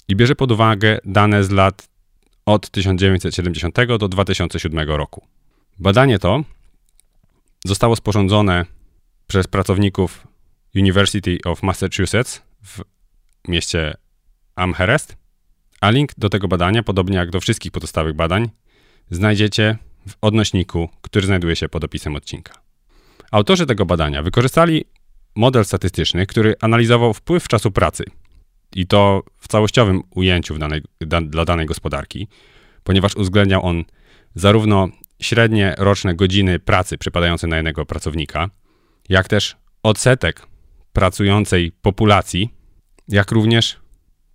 i 0.08 0.16
bierze 0.16 0.34
pod 0.34 0.52
uwagę 0.52 0.98
dane 1.04 1.44
z 1.44 1.50
lat 1.50 1.88
od 2.46 2.70
1970 2.70 3.76
do 3.98 4.08
2007 4.08 4.88
roku. 4.88 5.26
Badanie 5.78 6.18
to 6.18 6.44
zostało 7.64 7.96
sporządzone 7.96 8.66
przez 9.26 9.46
pracowników 9.46 10.26
University 10.74 11.38
of 11.44 11.62
Massachusetts 11.62 12.42
w 12.62 12.82
mieście 13.48 13.94
Amherst, 14.56 15.16
a 15.80 15.90
link 15.90 16.10
do 16.18 16.28
tego 16.28 16.48
badania, 16.48 16.82
podobnie 16.82 17.16
jak 17.16 17.30
do 17.30 17.40
wszystkich 17.40 17.72
pozostałych 17.72 18.16
badań, 18.16 18.48
znajdziecie 19.10 19.78
w 20.10 20.16
odnośniku, 20.20 20.88
który 21.00 21.26
znajduje 21.26 21.56
się 21.56 21.68
pod 21.68 21.84
opisem 21.84 22.16
odcinka. 22.16 22.54
Autorzy 23.30 23.66
tego 23.66 23.86
badania 23.86 24.22
wykorzystali 24.22 24.84
model 25.36 25.64
statystyczny, 25.64 26.26
który 26.26 26.54
analizował 26.60 27.14
wpływ 27.14 27.48
czasu 27.48 27.70
pracy 27.70 28.04
i 28.74 28.86
to 28.86 29.22
w 29.38 29.48
całościowym 29.48 30.02
ujęciu 30.14 30.58
danej, 30.58 30.82
da, 31.00 31.20
dla 31.20 31.44
danej 31.44 31.66
gospodarki, 31.66 32.28
ponieważ 32.84 33.16
uwzględniał 33.16 33.66
on 33.66 33.84
zarówno 34.34 34.88
średnie 35.20 35.74
roczne 35.78 36.14
godziny 36.14 36.58
pracy 36.58 36.98
przypadające 36.98 37.46
na 37.46 37.56
jednego 37.56 37.86
pracownika, 37.86 38.50
jak 39.08 39.28
też 39.28 39.56
odsetek 39.82 40.46
pracującej 40.92 41.72
populacji, 41.82 42.50
jak 43.08 43.30
również 43.30 43.80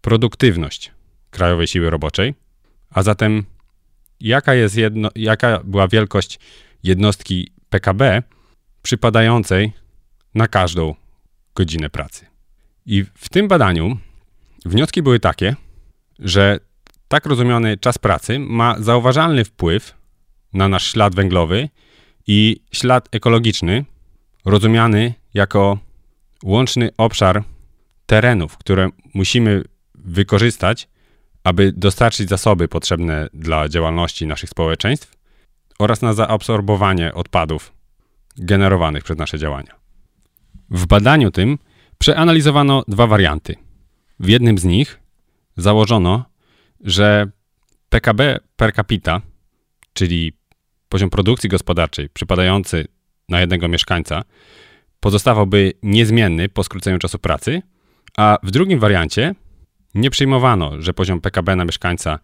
produktywność 0.01 0.91
krajowej 1.29 1.67
siły 1.67 1.89
roboczej, 1.89 2.33
a 2.89 3.03
zatem 3.03 3.45
jaka, 4.19 4.53
jest 4.53 4.77
jedno, 4.77 5.09
jaka 5.15 5.59
była 5.63 5.87
wielkość 5.87 6.39
jednostki 6.83 7.51
PKB 7.69 8.23
przypadającej 8.81 9.71
na 10.35 10.47
każdą 10.47 10.95
godzinę 11.55 11.89
pracy. 11.89 12.25
I 12.85 13.05
w 13.15 13.29
tym 13.29 13.47
badaniu 13.47 13.97
wnioski 14.65 15.01
były 15.01 15.19
takie, 15.19 15.55
że 16.19 16.59
tak 17.07 17.25
rozumiany 17.25 17.77
czas 17.77 17.97
pracy 17.97 18.39
ma 18.39 18.75
zauważalny 18.79 19.45
wpływ 19.45 19.93
na 20.53 20.67
nasz 20.67 20.91
ślad 20.91 21.15
węglowy 21.15 21.69
i 22.27 22.61
ślad 22.71 23.09
ekologiczny, 23.11 23.85
rozumiany 24.45 25.13
jako 25.33 25.79
łączny 26.43 26.89
obszar 26.97 27.43
terenów, 28.05 28.57
które 28.57 28.89
musimy 29.13 29.63
wykorzystać, 29.95 30.87
aby 31.45 31.71
dostarczyć 31.71 32.29
zasoby 32.29 32.67
potrzebne 32.67 33.29
dla 33.33 33.69
działalności 33.69 34.27
naszych 34.27 34.49
społeczeństw 34.49 35.11
oraz 35.79 36.01
na 36.01 36.13
zaabsorbowanie 36.13 37.13
odpadów 37.13 37.73
generowanych 38.37 39.03
przez 39.03 39.17
nasze 39.17 39.39
działania. 39.39 39.75
W 40.69 40.87
badaniu 40.87 41.31
tym 41.31 41.57
przeanalizowano 41.97 42.83
dwa 42.87 43.07
warianty. 43.07 43.55
W 44.19 44.27
jednym 44.27 44.57
z 44.57 44.63
nich 44.63 44.99
założono, 45.57 46.25
że 46.81 47.27
PKB 47.89 48.39
per 48.55 48.73
capita, 48.73 49.21
czyli 49.93 50.33
poziom 50.89 51.09
produkcji 51.09 51.49
gospodarczej 51.49 52.09
przypadający 52.09 52.87
na 53.29 53.39
jednego 53.39 53.67
mieszkańca, 53.67 54.23
pozostawałby 54.99 55.73
niezmienny 55.83 56.49
po 56.49 56.63
skróceniu 56.63 56.99
czasu 56.99 57.19
pracy, 57.19 57.61
a 58.17 58.37
w 58.43 58.51
drugim 58.51 58.79
wariancie 58.79 59.35
nie 59.95 60.09
przyjmowano, 60.09 60.81
że 60.81 60.93
poziom 60.93 61.21
PKB 61.21 61.55
na 61.55 61.65
mieszkańca 61.65 62.19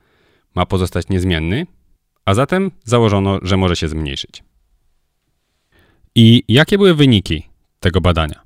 ma 0.55 0.65
pozostać 0.65 1.09
niezmienny, 1.09 1.67
a 2.25 2.33
zatem 2.33 2.71
założono, 2.83 3.39
że 3.41 3.57
może 3.57 3.75
się 3.75 3.87
zmniejszyć. 3.87 4.43
I 6.15 6.43
jakie 6.47 6.77
były 6.77 6.95
wyniki 6.95 7.49
tego 7.79 8.01
badania? 8.01 8.41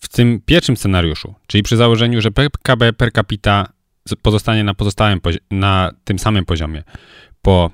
W 0.00 0.08
tym 0.08 0.40
pierwszym 0.46 0.76
scenariuszu, 0.76 1.34
czyli 1.46 1.62
przy 1.62 1.76
założeniu, 1.76 2.20
że 2.20 2.30
PKB 2.30 2.92
per 2.92 3.12
capita 3.12 3.72
pozostanie 4.22 4.64
na 4.64 4.74
pozostałym 4.74 5.20
na 5.50 5.90
tym 6.04 6.18
samym 6.18 6.44
poziomie 6.44 6.82
po 7.42 7.70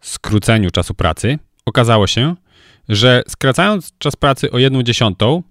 skróceniu 0.00 0.70
czasu 0.70 0.94
pracy, 0.94 1.38
okazało 1.66 2.06
się, 2.06 2.34
że 2.88 3.22
skracając 3.28 3.98
czas 3.98 4.16
pracy 4.16 4.50
o 4.50 4.58
1 4.58 4.84
dziesiątą, 4.84 5.42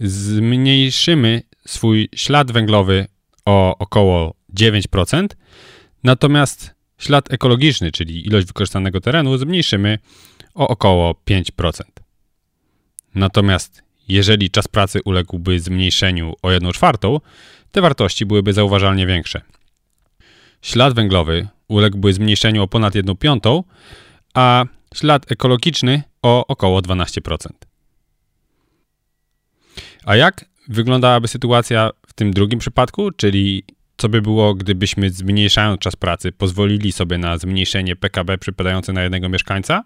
zmniejszymy 0.00 1.42
swój 1.68 2.08
ślad 2.14 2.52
węglowy 2.52 3.06
o 3.44 3.78
około 3.78 4.34
9%, 4.54 5.26
natomiast 6.04 6.74
ślad 6.98 7.32
ekologiczny, 7.32 7.92
czyli 7.92 8.26
ilość 8.26 8.46
wykorzystanego 8.46 9.00
terenu, 9.00 9.38
zmniejszymy 9.38 9.98
o 10.54 10.68
około 10.68 11.14
5%. 11.30 11.82
Natomiast 13.14 13.82
jeżeli 14.08 14.50
czas 14.50 14.68
pracy 14.68 15.00
uległby 15.04 15.60
zmniejszeniu 15.60 16.34
o 16.42 16.50
1 16.50 16.72
czwartą, 16.72 17.20
te 17.70 17.80
wartości 17.80 18.26
byłyby 18.26 18.52
zauważalnie 18.52 19.06
większe. 19.06 19.40
Ślad 20.62 20.94
węglowy 20.94 21.48
uległby 21.68 22.12
zmniejszeniu 22.12 22.62
o 22.62 22.68
ponad 22.68 22.94
1 22.94 23.16
piątą, 23.16 23.64
a 24.34 24.64
ślad 24.94 25.32
ekologiczny 25.32 26.02
o 26.22 26.46
około 26.46 26.80
12%. 26.80 27.48
A 30.04 30.16
jak 30.16 30.44
wyglądałaby 30.68 31.28
sytuacja 31.28 31.90
w 32.06 32.12
tym 32.12 32.30
drugim 32.30 32.58
przypadku, 32.58 33.10
czyli 33.10 33.64
co 33.96 34.08
by 34.08 34.22
było, 34.22 34.54
gdybyśmy 34.54 35.10
zmniejszając 35.10 35.80
czas 35.80 35.96
pracy 35.96 36.32
pozwolili 36.32 36.92
sobie 36.92 37.18
na 37.18 37.38
zmniejszenie 37.38 37.96
PKB 37.96 38.38
przypadające 38.38 38.92
na 38.92 39.02
jednego 39.02 39.28
mieszkańca? 39.28 39.84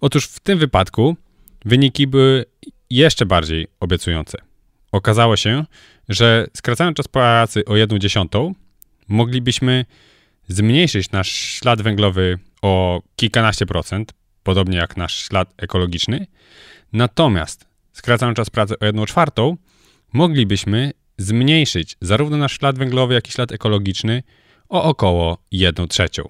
Otóż 0.00 0.26
w 0.26 0.40
tym 0.40 0.58
wypadku 0.58 1.16
wyniki 1.64 2.06
były 2.06 2.44
jeszcze 2.90 3.26
bardziej 3.26 3.66
obiecujące. 3.80 4.38
Okazało 4.92 5.36
się, 5.36 5.64
że 6.08 6.46
skracając 6.54 6.96
czas 6.96 7.08
pracy 7.08 7.64
o 7.64 7.76
1 7.76 8.00
dziesiątą, 8.00 8.54
moglibyśmy 9.08 9.84
zmniejszyć 10.48 11.10
nasz 11.10 11.32
ślad 11.32 11.82
węglowy 11.82 12.38
o 12.62 13.02
kilkanaście 13.16 13.66
procent, 13.66 14.12
podobnie 14.42 14.76
jak 14.76 14.96
nasz 14.96 15.16
ślad 15.16 15.54
ekologiczny. 15.56 16.26
Natomiast 16.92 17.66
skracając 17.92 18.36
czas 18.36 18.50
pracy 18.50 18.78
o 18.78 18.84
1 18.84 19.06
czwartą, 19.06 19.56
moglibyśmy 20.12 20.92
zmniejszyć 21.18 21.96
zarówno 22.00 22.36
nasz 22.36 22.58
ślad 22.58 22.78
węglowy, 22.78 23.14
jak 23.14 23.28
i 23.28 23.32
ślad 23.32 23.52
ekologiczny 23.52 24.22
o 24.68 24.82
około 24.82 25.38
1 25.50 25.88
trzecią. 25.88 26.28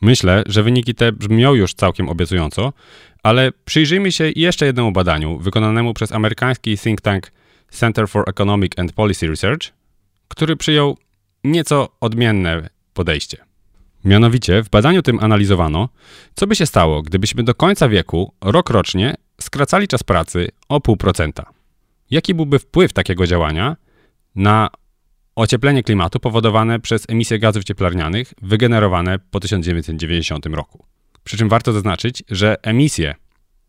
Myślę, 0.00 0.42
że 0.46 0.62
wyniki 0.62 0.94
te 0.94 1.12
brzmią 1.12 1.54
już 1.54 1.74
całkiem 1.74 2.08
obiecująco, 2.08 2.72
ale 3.22 3.52
przyjrzyjmy 3.64 4.12
się 4.12 4.30
jeszcze 4.36 4.66
jednemu 4.66 4.92
badaniu 4.92 5.38
wykonanemu 5.38 5.94
przez 5.94 6.12
amerykański 6.12 6.78
think 6.78 7.00
tank 7.00 7.32
Center 7.70 8.08
for 8.08 8.24
Economic 8.28 8.72
and 8.78 8.92
Policy 8.92 9.26
Research, 9.26 9.62
który 10.28 10.56
przyjął 10.56 10.96
nieco 11.44 11.88
odmienne 12.00 12.70
podejście. 12.94 13.38
Mianowicie 14.04 14.62
w 14.62 14.68
badaniu 14.68 15.02
tym 15.02 15.18
analizowano, 15.20 15.88
co 16.34 16.46
by 16.46 16.56
się 16.56 16.66
stało, 16.66 17.02
gdybyśmy 17.02 17.42
do 17.42 17.54
końca 17.54 17.88
wieku, 17.88 18.32
rok 18.40 18.70
rocznie, 18.70 19.14
skracali 19.40 19.88
czas 19.88 20.02
pracy 20.02 20.48
o 20.68 20.78
0,5%. 20.78 21.57
Jaki 22.10 22.34
byłby 22.34 22.58
wpływ 22.58 22.92
takiego 22.92 23.26
działania 23.26 23.76
na 24.34 24.68
ocieplenie 25.34 25.82
klimatu 25.82 26.20
powodowane 26.20 26.80
przez 26.80 27.04
emisje 27.08 27.38
gazów 27.38 27.64
cieplarnianych 27.64 28.34
wygenerowane 28.42 29.18
po 29.18 29.40
1990 29.40 30.46
roku? 30.46 30.84
Przy 31.24 31.36
czym 31.36 31.48
warto 31.48 31.72
zaznaczyć, 31.72 32.22
że 32.30 32.56
emisje 32.62 33.14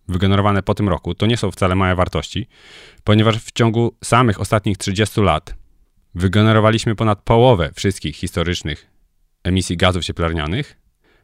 wygenerowane 0.08 0.63
po 0.63 0.74
tym 0.74 0.89
roku 0.89 1.15
to 1.15 1.25
nie 1.25 1.38
są 1.38 1.51
wcale 1.51 1.75
małe 1.75 1.96
wartości, 1.96 2.48
ponieważ 3.03 3.38
w 3.38 3.51
ciągu 3.51 3.98
samych 4.03 4.39
ostatnich 4.39 4.77
30 4.77 5.22
lat 5.22 5.55
wygenerowaliśmy 6.15 6.96
ponad 6.96 7.22
połowę 7.22 7.69
wszystkich 7.75 8.15
historycznych 8.15 8.88
emisji 9.43 9.77
gazów 9.77 10.03
cieplarnianych, 10.03 10.77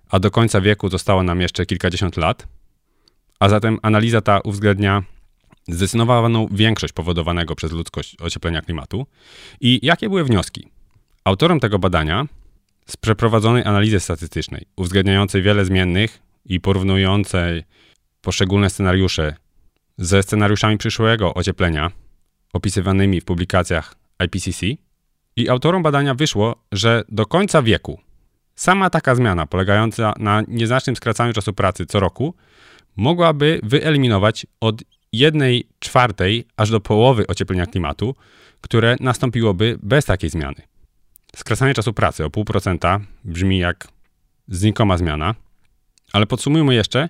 a 0.09 0.19
do 0.19 0.31
końca 0.31 0.61
wieku 0.61 0.89
zostało 0.89 1.23
nam 1.23 1.41
jeszcze 1.41 1.65
kilkadziesiąt 1.65 2.17
lat, 2.17 2.47
a 3.39 3.49
zatem 3.49 3.79
analiza 3.81 4.21
ta 4.21 4.39
uwzględnia 4.39 5.03
zdecydowaną 5.67 6.47
większość 6.51 6.93
powodowanego 6.93 7.55
przez 7.55 7.71
ludzkość 7.71 8.15
ocieplenia 8.21 8.61
klimatu. 8.61 9.05
I 9.61 9.79
jakie 9.83 10.09
były 10.09 10.23
wnioski? 10.23 10.67
Autorem 11.23 11.59
tego 11.59 11.79
badania 11.79 12.25
z 12.85 12.97
przeprowadzonej 12.97 13.63
analizy 13.63 13.99
statystycznej, 13.99 14.65
uwzględniającej 14.75 15.41
wiele 15.41 15.65
zmiennych 15.65 16.19
i 16.45 16.59
porównującej 16.59 17.63
poszczególne 18.21 18.69
scenariusze 18.69 19.35
ze 19.97 20.23
scenariuszami 20.23 20.77
przyszłego 20.77 21.33
ocieplenia 21.33 21.91
opisywanymi 22.53 23.21
w 23.21 23.25
publikacjach 23.25 23.95
IPCC, 24.25 24.65
i 25.35 25.49
autorom 25.49 25.83
badania 25.83 26.13
wyszło, 26.15 26.55
że 26.71 27.03
do 27.09 27.25
końca 27.25 27.61
wieku 27.61 27.99
sama 28.55 28.89
taka 28.89 29.15
zmiana 29.15 29.45
polegająca 29.45 30.13
na 30.19 30.43
nieznacznym 30.47 30.95
skracaniu 30.95 31.33
czasu 31.33 31.53
pracy 31.53 31.85
co 31.85 31.99
roku 31.99 32.35
mogłaby 32.95 33.59
wyeliminować 33.63 34.45
od 34.61 34.83
1 35.17 35.43
czwartej 35.79 36.47
aż 36.57 36.69
do 36.69 36.79
połowy 36.79 37.27
ocieplenia 37.27 37.65
klimatu, 37.65 38.15
które 38.61 38.95
nastąpiłoby 38.99 39.79
bez 39.83 40.05
takiej 40.05 40.29
zmiany. 40.29 40.61
Skracanie 41.35 41.73
czasu 41.73 41.93
pracy 41.93 42.25
o 42.25 42.27
0,5% 42.27 42.99
brzmi 43.23 43.57
jak 43.57 43.87
znikoma 44.47 44.97
zmiana, 44.97 45.35
ale 46.13 46.25
podsumujmy 46.25 46.75
jeszcze, 46.75 47.09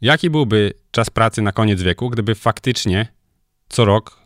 jaki 0.00 0.30
byłby 0.30 0.72
czas 0.90 1.10
pracy 1.10 1.42
na 1.42 1.52
koniec 1.52 1.82
wieku, 1.82 2.10
gdyby 2.10 2.34
faktycznie 2.34 3.06
co 3.68 3.84
rok 3.84 4.18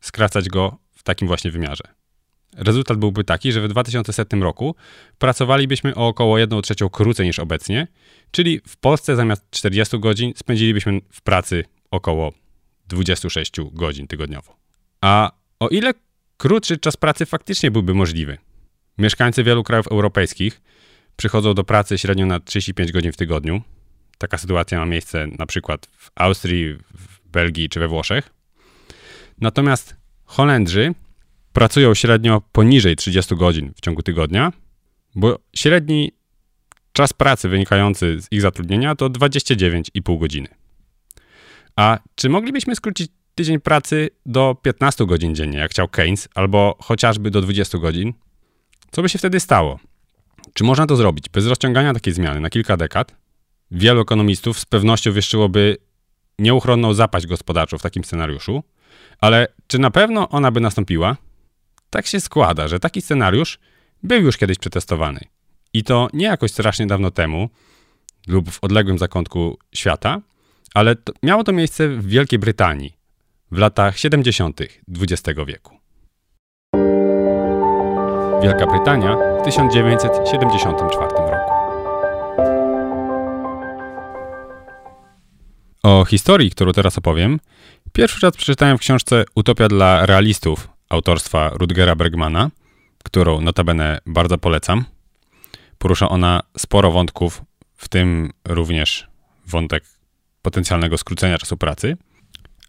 skracać 0.00 0.48
go 0.48 0.78
w 0.92 1.02
takim 1.02 1.28
właśnie 1.28 1.50
wymiarze. 1.50 1.84
Rezultat 2.56 2.98
byłby 2.98 3.24
taki, 3.24 3.52
że 3.52 3.60
w 3.60 3.68
2100 3.68 4.36
roku 4.36 4.74
pracowalibyśmy 5.18 5.94
o 5.94 6.08
około 6.08 6.38
1 6.38 6.62
trzecią 6.62 6.88
krócej 6.88 7.26
niż 7.26 7.38
obecnie, 7.38 7.86
czyli 8.30 8.60
w 8.66 8.76
Polsce 8.76 9.16
zamiast 9.16 9.50
40 9.50 9.98
godzin 9.98 10.32
spędzilibyśmy 10.36 11.00
w 11.12 11.22
pracy 11.22 11.64
około 11.90 12.32
26 12.90 13.52
godzin 13.72 14.06
tygodniowo. 14.06 14.56
A 15.00 15.32
o 15.60 15.68
ile 15.68 15.92
krótszy 16.36 16.78
czas 16.78 16.96
pracy 16.96 17.26
faktycznie 17.26 17.70
byłby 17.70 17.94
możliwy? 17.94 18.38
Mieszkańcy 18.98 19.44
wielu 19.44 19.62
krajów 19.62 19.86
europejskich 19.88 20.60
przychodzą 21.16 21.54
do 21.54 21.64
pracy 21.64 21.98
średnio 21.98 22.26
na 22.26 22.40
35 22.40 22.92
godzin 22.92 23.12
w 23.12 23.16
tygodniu. 23.16 23.62
Taka 24.18 24.38
sytuacja 24.38 24.78
ma 24.78 24.86
miejsce 24.86 25.26
na 25.38 25.46
przykład 25.46 25.86
w 25.86 26.10
Austrii, 26.14 26.74
w 26.74 27.30
Belgii 27.30 27.68
czy 27.68 27.80
we 27.80 27.88
Włoszech. 27.88 28.30
Natomiast 29.40 29.96
Holendrzy 30.24 30.94
pracują 31.52 31.94
średnio 31.94 32.42
poniżej 32.52 32.96
30 32.96 33.36
godzin 33.36 33.72
w 33.76 33.80
ciągu 33.80 34.02
tygodnia, 34.02 34.52
bo 35.14 35.38
średni 35.56 36.12
czas 36.92 37.12
pracy 37.12 37.48
wynikający 37.48 38.20
z 38.20 38.26
ich 38.30 38.40
zatrudnienia 38.40 38.94
to 38.94 39.10
29,5 39.10 40.18
godziny. 40.18 40.48
A 41.80 41.98
czy 42.14 42.28
moglibyśmy 42.28 42.76
skrócić 42.76 43.12
tydzień 43.34 43.60
pracy 43.60 44.10
do 44.26 44.56
15 44.62 45.06
godzin 45.06 45.34
dziennie, 45.34 45.58
jak 45.58 45.70
chciał 45.70 45.88
Keynes, 45.88 46.28
albo 46.34 46.78
chociażby 46.82 47.30
do 47.30 47.40
20 47.40 47.78
godzin? 47.78 48.12
Co 48.90 49.02
by 49.02 49.08
się 49.08 49.18
wtedy 49.18 49.40
stało? 49.40 49.78
Czy 50.54 50.64
można 50.64 50.86
to 50.86 50.96
zrobić 50.96 51.28
bez 51.28 51.46
rozciągania 51.46 51.94
takiej 51.94 52.12
zmiany 52.12 52.40
na 52.40 52.50
kilka 52.50 52.76
dekad? 52.76 53.16
Wielu 53.70 54.00
ekonomistów 54.00 54.58
z 54.58 54.64
pewnością 54.64 55.12
wieszczyłoby 55.12 55.76
nieuchronną 56.38 56.94
zapaść 56.94 57.26
gospodarczą 57.26 57.78
w 57.78 57.82
takim 57.82 58.04
scenariuszu, 58.04 58.62
ale 59.20 59.46
czy 59.66 59.78
na 59.78 59.90
pewno 59.90 60.28
ona 60.28 60.50
by 60.50 60.60
nastąpiła? 60.60 61.16
Tak 61.90 62.06
się 62.06 62.20
składa, 62.20 62.68
że 62.68 62.80
taki 62.80 63.02
scenariusz 63.02 63.58
był 64.02 64.22
już 64.22 64.36
kiedyś 64.36 64.58
przetestowany. 64.58 65.20
I 65.72 65.84
to 65.84 66.08
nie 66.12 66.26
jakoś 66.26 66.50
strasznie 66.50 66.86
dawno 66.86 67.10
temu 67.10 67.50
lub 68.28 68.50
w 68.50 68.64
odległym 68.64 68.98
zakątku 68.98 69.58
świata, 69.74 70.20
ale 70.74 70.96
to, 70.96 71.12
miało 71.22 71.44
to 71.44 71.52
miejsce 71.52 71.88
w 71.88 72.06
Wielkiej 72.06 72.38
Brytanii 72.38 72.96
w 73.50 73.58
latach 73.58 73.98
70. 73.98 74.60
XX 75.00 75.38
wieku. 75.46 75.76
Wielka 78.42 78.66
Brytania 78.66 79.16
w 79.40 79.44
1974 79.44 81.06
roku. 81.30 81.50
O 85.82 86.04
historii, 86.04 86.50
którą 86.50 86.72
teraz 86.72 86.98
opowiem, 86.98 87.40
pierwszy 87.92 88.26
raz 88.26 88.36
przeczytałem 88.36 88.78
w 88.78 88.80
książce 88.80 89.24
Utopia 89.34 89.68
dla 89.68 90.06
realistów 90.06 90.68
autorstwa 90.88 91.48
Rutgera 91.48 91.96
Bergmana, 91.96 92.50
którą 93.04 93.40
notabene 93.40 93.98
bardzo 94.06 94.38
polecam. 94.38 94.84
Porusza 95.78 96.08
ona 96.08 96.42
sporo 96.58 96.90
wątków, 96.90 97.42
w 97.76 97.88
tym 97.88 98.32
również 98.44 99.08
wątek 99.46 99.84
potencjalnego 100.42 100.98
skrócenia 100.98 101.38
czasu 101.38 101.56
pracy. 101.56 101.96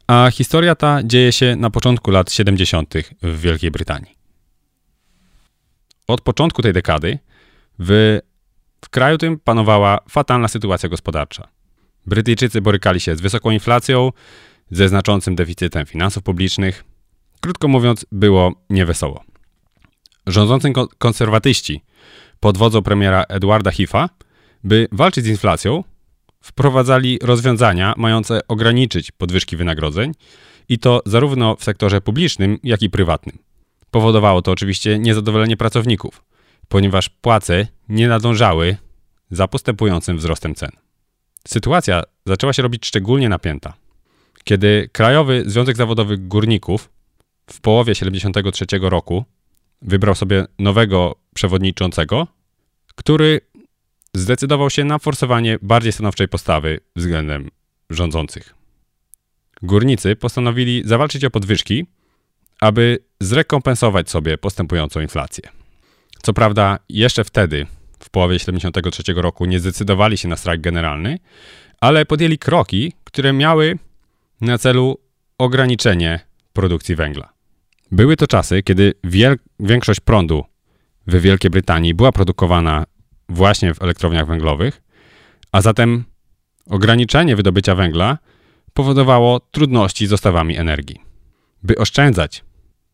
A 0.07 0.31
historia 0.31 0.75
ta 0.75 1.03
dzieje 1.03 1.31
się 1.31 1.55
na 1.55 1.69
początku 1.69 2.11
lat 2.11 2.31
70. 2.31 2.93
w 3.21 3.41
Wielkiej 3.41 3.71
Brytanii. 3.71 4.15
Od 6.07 6.21
początku 6.21 6.61
tej 6.61 6.73
dekady 6.73 7.19
w, 7.79 8.19
w 8.85 8.89
kraju 8.89 9.17
tym 9.17 9.39
panowała 9.39 9.99
fatalna 10.09 10.47
sytuacja 10.47 10.89
gospodarcza. 10.89 11.47
Brytyjczycy 12.05 12.61
borykali 12.61 12.99
się 12.99 13.15
z 13.15 13.21
wysoką 13.21 13.51
inflacją, 13.51 14.11
ze 14.71 14.89
znaczącym 14.89 15.35
deficytem 15.35 15.85
finansów 15.85 16.23
publicznych, 16.23 16.83
Krótko 17.41 17.67
mówiąc, 17.67 18.05
było 18.11 18.53
niewesoło. 18.69 19.23
Rządzący 20.27 20.73
konserwatyści 20.97 21.83
pod 22.39 22.57
wodzą 22.57 22.81
premiera 22.81 23.23
Edwarda 23.23 23.71
Heath'a, 23.71 24.09
by 24.63 24.87
walczyć 24.91 25.25
z 25.25 25.27
inflacją, 25.27 25.83
wprowadzali 26.41 27.19
rozwiązania 27.21 27.93
mające 27.97 28.47
ograniczyć 28.47 29.11
podwyżki 29.11 29.57
wynagrodzeń 29.57 30.11
i 30.69 30.79
to 30.79 31.01
zarówno 31.05 31.55
w 31.55 31.63
sektorze 31.63 32.01
publicznym, 32.01 32.57
jak 32.63 32.81
i 32.81 32.89
prywatnym. 32.89 33.37
Powodowało 33.91 34.41
to 34.41 34.51
oczywiście 34.51 34.99
niezadowolenie 34.99 35.57
pracowników, 35.57 36.23
ponieważ 36.67 37.09
płace 37.09 37.67
nie 37.89 38.07
nadążały 38.07 38.77
za 39.31 39.47
postępującym 39.47 40.17
wzrostem 40.17 40.55
cen. 40.55 40.71
Sytuacja 41.47 42.03
zaczęła 42.25 42.53
się 42.53 42.61
robić 42.61 42.85
szczególnie 42.85 43.29
napięta, 43.29 43.73
kiedy 44.43 44.89
Krajowy 44.91 45.43
Związek 45.45 45.77
Zawodowy 45.77 46.17
Górników 46.17 46.89
w 47.49 47.61
połowie 47.61 47.93
1973 47.93 48.65
roku 48.81 49.25
wybrał 49.81 50.15
sobie 50.15 50.45
nowego 50.59 51.15
przewodniczącego, 51.33 52.27
który 52.95 53.41
zdecydował 54.15 54.69
się 54.69 54.83
na 54.83 54.99
forsowanie 54.99 55.57
bardziej 55.61 55.91
stanowczej 55.91 56.27
postawy 56.27 56.79
względem 56.95 57.49
rządzących. 57.89 58.55
Górnicy 59.61 60.15
postanowili 60.15 60.81
zawalczyć 60.85 61.25
o 61.25 61.29
podwyżki, 61.29 61.85
aby 62.61 62.99
zrekompensować 63.19 64.09
sobie 64.09 64.37
postępującą 64.37 64.99
inflację. 65.01 65.43
Co 66.21 66.33
prawda, 66.33 66.79
jeszcze 66.89 67.23
wtedy, 67.23 67.67
w 67.99 68.09
połowie 68.09 68.39
1973 68.39 69.21
roku, 69.21 69.45
nie 69.45 69.59
zdecydowali 69.59 70.17
się 70.17 70.27
na 70.27 70.37
strajk 70.37 70.61
generalny, 70.61 71.19
ale 71.81 72.05
podjęli 72.05 72.37
kroki, 72.37 72.93
które 73.03 73.33
miały 73.33 73.77
na 74.41 74.57
celu 74.57 74.97
ograniczenie 75.37 76.19
produkcji 76.53 76.95
węgla. 76.95 77.33
Były 77.91 78.17
to 78.17 78.27
czasy, 78.27 78.63
kiedy 78.63 78.93
większość 79.59 79.99
prądu 79.99 80.43
w 81.07 81.21
Wielkiej 81.21 81.51
Brytanii 81.51 81.93
była 81.93 82.11
produkowana 82.11 82.83
właśnie 83.31 83.73
w 83.73 83.81
elektrowniach 83.81 84.27
węglowych, 84.27 84.81
a 85.51 85.61
zatem 85.61 86.03
ograniczenie 86.65 87.35
wydobycia 87.35 87.75
węgla 87.75 88.17
powodowało 88.73 89.39
trudności 89.39 90.07
z 90.07 90.09
dostawami 90.09 90.57
energii. 90.57 91.01
By 91.63 91.75
oszczędzać 91.75 92.43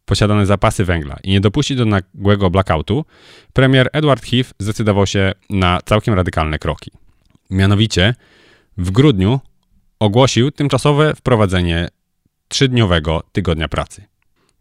posiadane 0.06 0.46
zapasy 0.46 0.86
węgla 0.86 1.18
i 1.24 1.32
nie 1.32 1.42
dopuścić 1.42 1.78
do 1.78 1.86
nagłego 1.86 2.50
blackoutu, 2.50 3.06
premier 3.54 3.90
Edward 3.94 4.26
Heath 4.26 4.54
zdecydował 4.60 5.08
się 5.08 5.32
na 5.50 5.80
całkiem 5.86 6.14
radykalne 6.14 6.60
kroki. 6.60 6.92
Mianowicie 7.50 8.16
w 8.78 8.92
grudniu 8.92 9.40
ogłosił 10.00 10.52
tymczasowe 10.52 11.16
wprowadzenie 11.16 11.88
trzydniowego 12.48 13.24
tygodnia 13.32 13.68
pracy. 13.68 14.04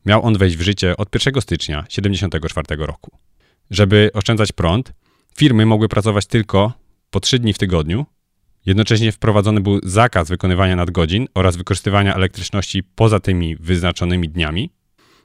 Miał 0.06 0.22
on 0.26 0.38
wejść 0.38 0.56
w 0.56 0.60
życie 0.60 0.96
od 0.96 1.14
1 1.14 1.42
stycznia 1.42 1.82
1974 1.82 2.86
roku. 2.86 3.10
Żeby 3.70 4.10
oszczędzać 4.14 4.52
prąd, 4.52 4.92
firmy 5.36 5.66
mogły 5.66 5.88
pracować 5.88 6.26
tylko 6.26 6.72
po 7.10 7.20
3 7.20 7.38
dni 7.38 7.52
w 7.52 7.58
tygodniu. 7.58 8.06
Jednocześnie 8.66 9.12
wprowadzony 9.12 9.60
był 9.60 9.80
zakaz 9.82 10.28
wykonywania 10.28 10.76
nadgodzin 10.76 11.26
oraz 11.34 11.56
wykorzystywania 11.56 12.14
elektryczności 12.14 12.82
poza 12.82 13.20
tymi 13.20 13.56
wyznaczonymi 13.56 14.28
dniami. 14.28 14.70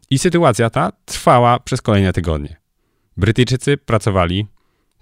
I 0.10 0.20
sytuacja 0.20 0.70
ta 0.70 0.92
trwała 1.06 1.60
przez 1.60 1.82
kolejne 1.82 2.14
tygodnie. 2.14 2.62
Brytyjczycy 3.18 3.78
pracowali 3.78 4.46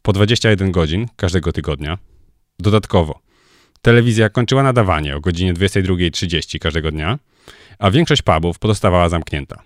po 0.02 0.14
21 0.14 0.72
godzin 0.72 1.06
każdego 1.16 1.52
tygodnia. 1.52 1.98
Dodatkowo, 2.60 3.20
telewizja 3.82 4.30
kończyła 4.30 4.64
nadawanie 4.64 5.16
o 5.16 5.20
godzinie 5.20 5.54
22.30 5.54 6.60
każdego 6.60 6.92
dnia, 6.92 7.20
a 7.80 7.92
większość 7.92 8.22
pubów 8.22 8.60
pozostawała 8.60 9.10
zamknięta. 9.10 9.64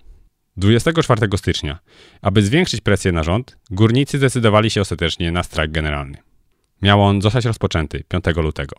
24 0.57 1.37
stycznia, 1.37 1.79
aby 2.21 2.41
zwiększyć 2.41 2.81
presję 2.81 3.11
na 3.11 3.23
rząd, 3.23 3.57
górnicy 3.71 4.17
zdecydowali 4.17 4.69
się 4.69 4.81
ostatecznie 4.81 5.31
na 5.31 5.43
strajk 5.43 5.71
generalny. 5.71 6.17
Miał 6.81 7.01
on 7.01 7.21
zostać 7.21 7.45
rozpoczęty 7.45 8.03
5 8.07 8.25
lutego. 8.35 8.75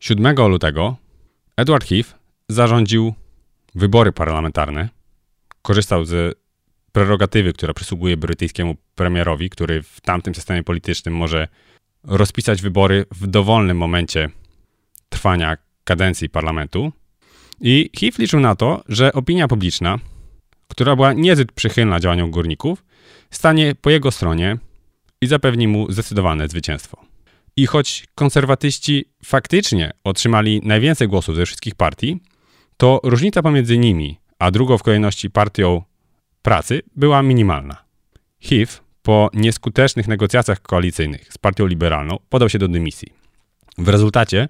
7 0.00 0.36
lutego 0.48 0.96
Edward 1.56 1.88
Heath 1.88 2.14
zarządził 2.48 3.14
wybory 3.74 4.12
parlamentarne. 4.12 4.88
Korzystał 5.62 6.04
z 6.04 6.38
prerogatywy, 6.92 7.52
która 7.52 7.74
przysługuje 7.74 8.16
brytyjskiemu 8.16 8.76
premierowi, 8.94 9.50
który 9.50 9.82
w 9.82 10.00
tamtym 10.00 10.34
systemie 10.34 10.62
politycznym 10.62 11.16
może 11.16 11.48
rozpisać 12.04 12.62
wybory 12.62 13.06
w 13.10 13.26
dowolnym 13.26 13.76
momencie 13.76 14.28
trwania 15.08 15.56
kadencji 15.84 16.28
parlamentu. 16.28 16.92
I 17.60 17.90
Heath 18.00 18.18
liczył 18.18 18.40
na 18.40 18.54
to, 18.54 18.82
że 18.88 19.12
opinia 19.12 19.48
publiczna 19.48 19.98
która 20.70 20.96
była 20.96 21.12
niezbyt 21.12 21.52
przychylna 21.52 22.00
działaniom 22.00 22.30
górników, 22.30 22.84
stanie 23.30 23.74
po 23.80 23.90
jego 23.90 24.10
stronie 24.10 24.58
i 25.20 25.26
zapewni 25.26 25.68
mu 25.68 25.92
zdecydowane 25.92 26.48
zwycięstwo. 26.48 27.00
I 27.56 27.66
choć 27.66 28.06
konserwatyści 28.14 29.04
faktycznie 29.24 29.90
otrzymali 30.04 30.60
najwięcej 30.64 31.08
głosów 31.08 31.36
ze 31.36 31.46
wszystkich 31.46 31.74
partii, 31.74 32.20
to 32.76 33.00
różnica 33.02 33.42
pomiędzy 33.42 33.78
nimi 33.78 34.20
a 34.38 34.50
drugą 34.50 34.78
w 34.78 34.82
kolejności 34.82 35.30
partią 35.30 35.82
pracy 36.42 36.82
była 36.96 37.22
minimalna. 37.22 37.76
Heath 38.40 38.82
po 39.02 39.30
nieskutecznych 39.34 40.08
negocjacjach 40.08 40.62
koalicyjnych 40.62 41.32
z 41.32 41.38
partią 41.38 41.66
liberalną 41.66 42.18
podał 42.28 42.48
się 42.48 42.58
do 42.58 42.68
dymisji. 42.68 43.08
W 43.78 43.88
rezultacie 43.88 44.48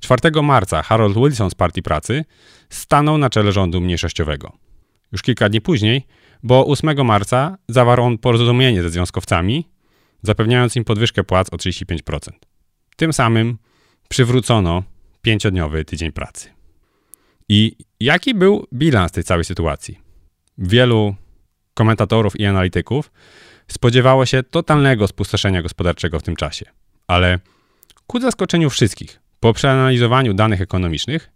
4 0.00 0.42
marca 0.42 0.82
Harold 0.82 1.16
Wilson 1.16 1.50
z 1.50 1.54
Partii 1.54 1.82
Pracy 1.82 2.24
stanął 2.70 3.18
na 3.18 3.30
czele 3.30 3.52
rządu 3.52 3.80
mniejszościowego 3.80 4.52
już 5.12 5.22
kilka 5.22 5.48
dni 5.48 5.60
później, 5.60 6.06
bo 6.42 6.66
8 6.66 7.06
marca 7.06 7.58
zawarł 7.68 8.04
on 8.04 8.18
porozumienie 8.18 8.82
ze 8.82 8.90
związkowcami, 8.90 9.68
zapewniając 10.22 10.76
im 10.76 10.84
podwyżkę 10.84 11.24
płac 11.24 11.48
o 11.52 11.56
35%. 11.56 12.30
Tym 12.96 13.12
samym 13.12 13.58
przywrócono 14.08 14.82
pięciodniowy 15.22 15.84
tydzień 15.84 16.12
pracy. 16.12 16.48
I 17.48 17.76
jaki 18.00 18.34
był 18.34 18.66
bilans 18.74 19.12
tej 19.12 19.24
całej 19.24 19.44
sytuacji? 19.44 19.98
Wielu 20.58 21.14
komentatorów 21.74 22.40
i 22.40 22.46
analityków 22.46 23.12
spodziewało 23.68 24.26
się 24.26 24.42
totalnego 24.42 25.08
spustoszenia 25.08 25.62
gospodarczego 25.62 26.20
w 26.20 26.22
tym 26.22 26.36
czasie. 26.36 26.66
Ale 27.06 27.38
ku 28.06 28.20
zaskoczeniu 28.20 28.70
wszystkich, 28.70 29.20
po 29.40 29.52
przeanalizowaniu 29.52 30.34
danych 30.34 30.60
ekonomicznych, 30.60 31.30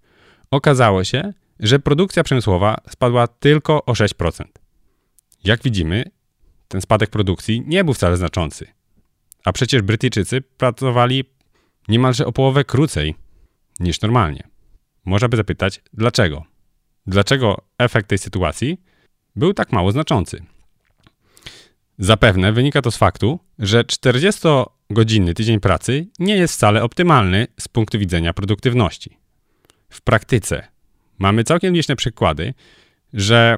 okazało 0.51 1.05
się, 1.05 1.33
że 1.61 1.79
produkcja 1.79 2.25
przemysłowa 2.25 2.77
spadła 2.89 3.27
tylko 3.27 3.85
o 3.85 3.93
6%. 3.93 4.45
Jak 5.45 5.63
widzimy, 5.63 6.05
ten 6.69 6.81
spadek 6.81 7.11
produkcji 7.11 7.63
nie 7.67 7.85
był 7.85 7.95
wcale 7.95 8.17
znaczący. 8.17 8.67
A 9.45 9.53
przecież 9.53 9.83
Brytyjczycy 9.83 10.41
pracowali 10.41 11.25
niemalże 11.89 12.27
o 12.27 12.33
połowę 12.33 12.65
krócej 12.65 13.15
niż 13.81 14.01
normalnie. 14.01 14.49
Można 15.05 15.29
by 15.29 15.37
zapytać, 15.37 15.81
dlaczego? 15.93 16.45
Dlaczego 17.07 17.65
efekt 17.79 18.09
tej 18.09 18.19
sytuacji 18.19 18.81
był 19.37 19.55
tak 19.55 19.73
mało 19.73 19.93
znaczący? 19.93 20.45
Zapewne 21.99 22.53
wynika 22.53 22.83
to 22.83 22.91
z 22.91 22.97
faktu, 22.97 23.41
że 23.59 23.85
40-godzinny 23.85 25.35
tydzień 25.35 25.61
pracy 25.61 26.07
nie 26.19 26.37
jest 26.37 26.55
wcale 26.55 26.83
optymalny 26.83 27.47
z 27.61 27.69
punktu 27.69 27.99
widzenia 27.99 28.33
produktywności. 28.33 29.19
W 29.89 30.01
praktyce 30.01 30.74
mamy 31.19 31.45
całkiem 31.45 31.75
liczne 31.75 31.97
przykłady, 31.97 32.55
że 33.13 33.57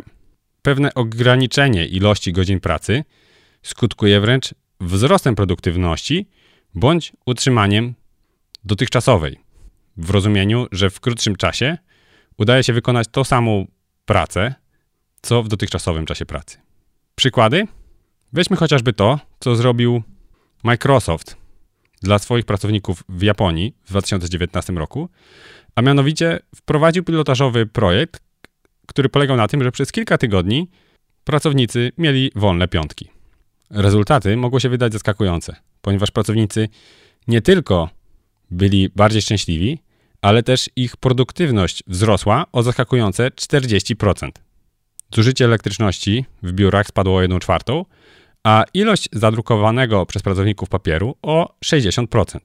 pewne 0.62 0.94
ograniczenie 0.94 1.86
ilości 1.86 2.32
godzin 2.32 2.60
pracy 2.60 3.04
skutkuje 3.62 4.20
wręcz 4.20 4.54
wzrostem 4.80 5.34
produktywności 5.34 6.26
bądź 6.74 7.12
utrzymaniem 7.26 7.94
dotychczasowej, 8.64 9.38
w 9.96 10.10
rozumieniu, 10.10 10.66
że 10.72 10.90
w 10.90 11.00
krótszym 11.00 11.36
czasie 11.36 11.78
udaje 12.38 12.62
się 12.62 12.72
wykonać 12.72 13.08
tą 13.10 13.24
samą 13.24 13.66
pracę, 14.04 14.54
co 15.22 15.42
w 15.42 15.48
dotychczasowym 15.48 16.06
czasie 16.06 16.26
pracy. 16.26 16.58
Przykłady? 17.14 17.64
Weźmy 18.32 18.56
chociażby 18.56 18.92
to, 18.92 19.20
co 19.40 19.56
zrobił 19.56 20.02
Microsoft 20.62 21.45
dla 22.02 22.18
swoich 22.18 22.44
pracowników 22.44 23.04
w 23.08 23.22
Japonii 23.22 23.74
w 23.84 23.88
2019 23.88 24.72
roku, 24.72 25.08
a 25.74 25.82
mianowicie 25.82 26.38
wprowadził 26.54 27.04
pilotażowy 27.04 27.66
projekt, 27.66 28.22
który 28.86 29.08
polegał 29.08 29.36
na 29.36 29.48
tym, 29.48 29.62
że 29.62 29.72
przez 29.72 29.92
kilka 29.92 30.18
tygodni 30.18 30.70
pracownicy 31.24 31.92
mieli 31.98 32.30
wolne 32.34 32.68
piątki. 32.68 33.10
Rezultaty 33.70 34.36
mogły 34.36 34.60
się 34.60 34.68
wydać 34.68 34.92
zaskakujące, 34.92 35.56
ponieważ 35.80 36.10
pracownicy 36.10 36.68
nie 37.28 37.42
tylko 37.42 37.90
byli 38.50 38.88
bardziej 38.88 39.22
szczęśliwi, 39.22 39.78
ale 40.22 40.42
też 40.42 40.70
ich 40.76 40.96
produktywność 40.96 41.82
wzrosła 41.86 42.46
o 42.52 42.62
zaskakujące 42.62 43.28
40%. 43.30 44.30
Zużycie 45.14 45.44
elektryczności 45.44 46.24
w 46.42 46.52
biurach 46.52 46.86
spadło 46.86 47.16
o 47.16 47.22
1 47.22 47.40
czwartą, 47.40 47.84
a 48.46 48.64
ilość 48.74 49.08
zadrukowanego 49.12 50.06
przez 50.06 50.22
pracowników 50.22 50.68
papieru 50.68 51.16
o 51.22 51.54
60%. 51.64 52.38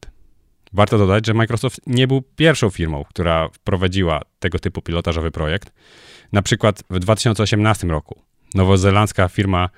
Warto 0.74 0.98
dodać, 0.98 1.28
że 1.28 1.34
Microsoft 1.34 1.82
nie 1.88 2.08
był 2.08 2.22
pierwszą 2.22 2.70
firmą, 2.70 3.04
która 3.10 3.50
wprowadziła 3.50 4.22
tego 4.40 4.60
typu 4.60 4.82
pilotażowy 4.82 5.32
projekt. 5.32 5.74
Na 6.32 6.42
przykład 6.42 6.84
w 6.90 7.00
2018 7.00 7.88
roku 7.88 8.22
nowozelandzka 8.56 9.30
firma 9.30 9.70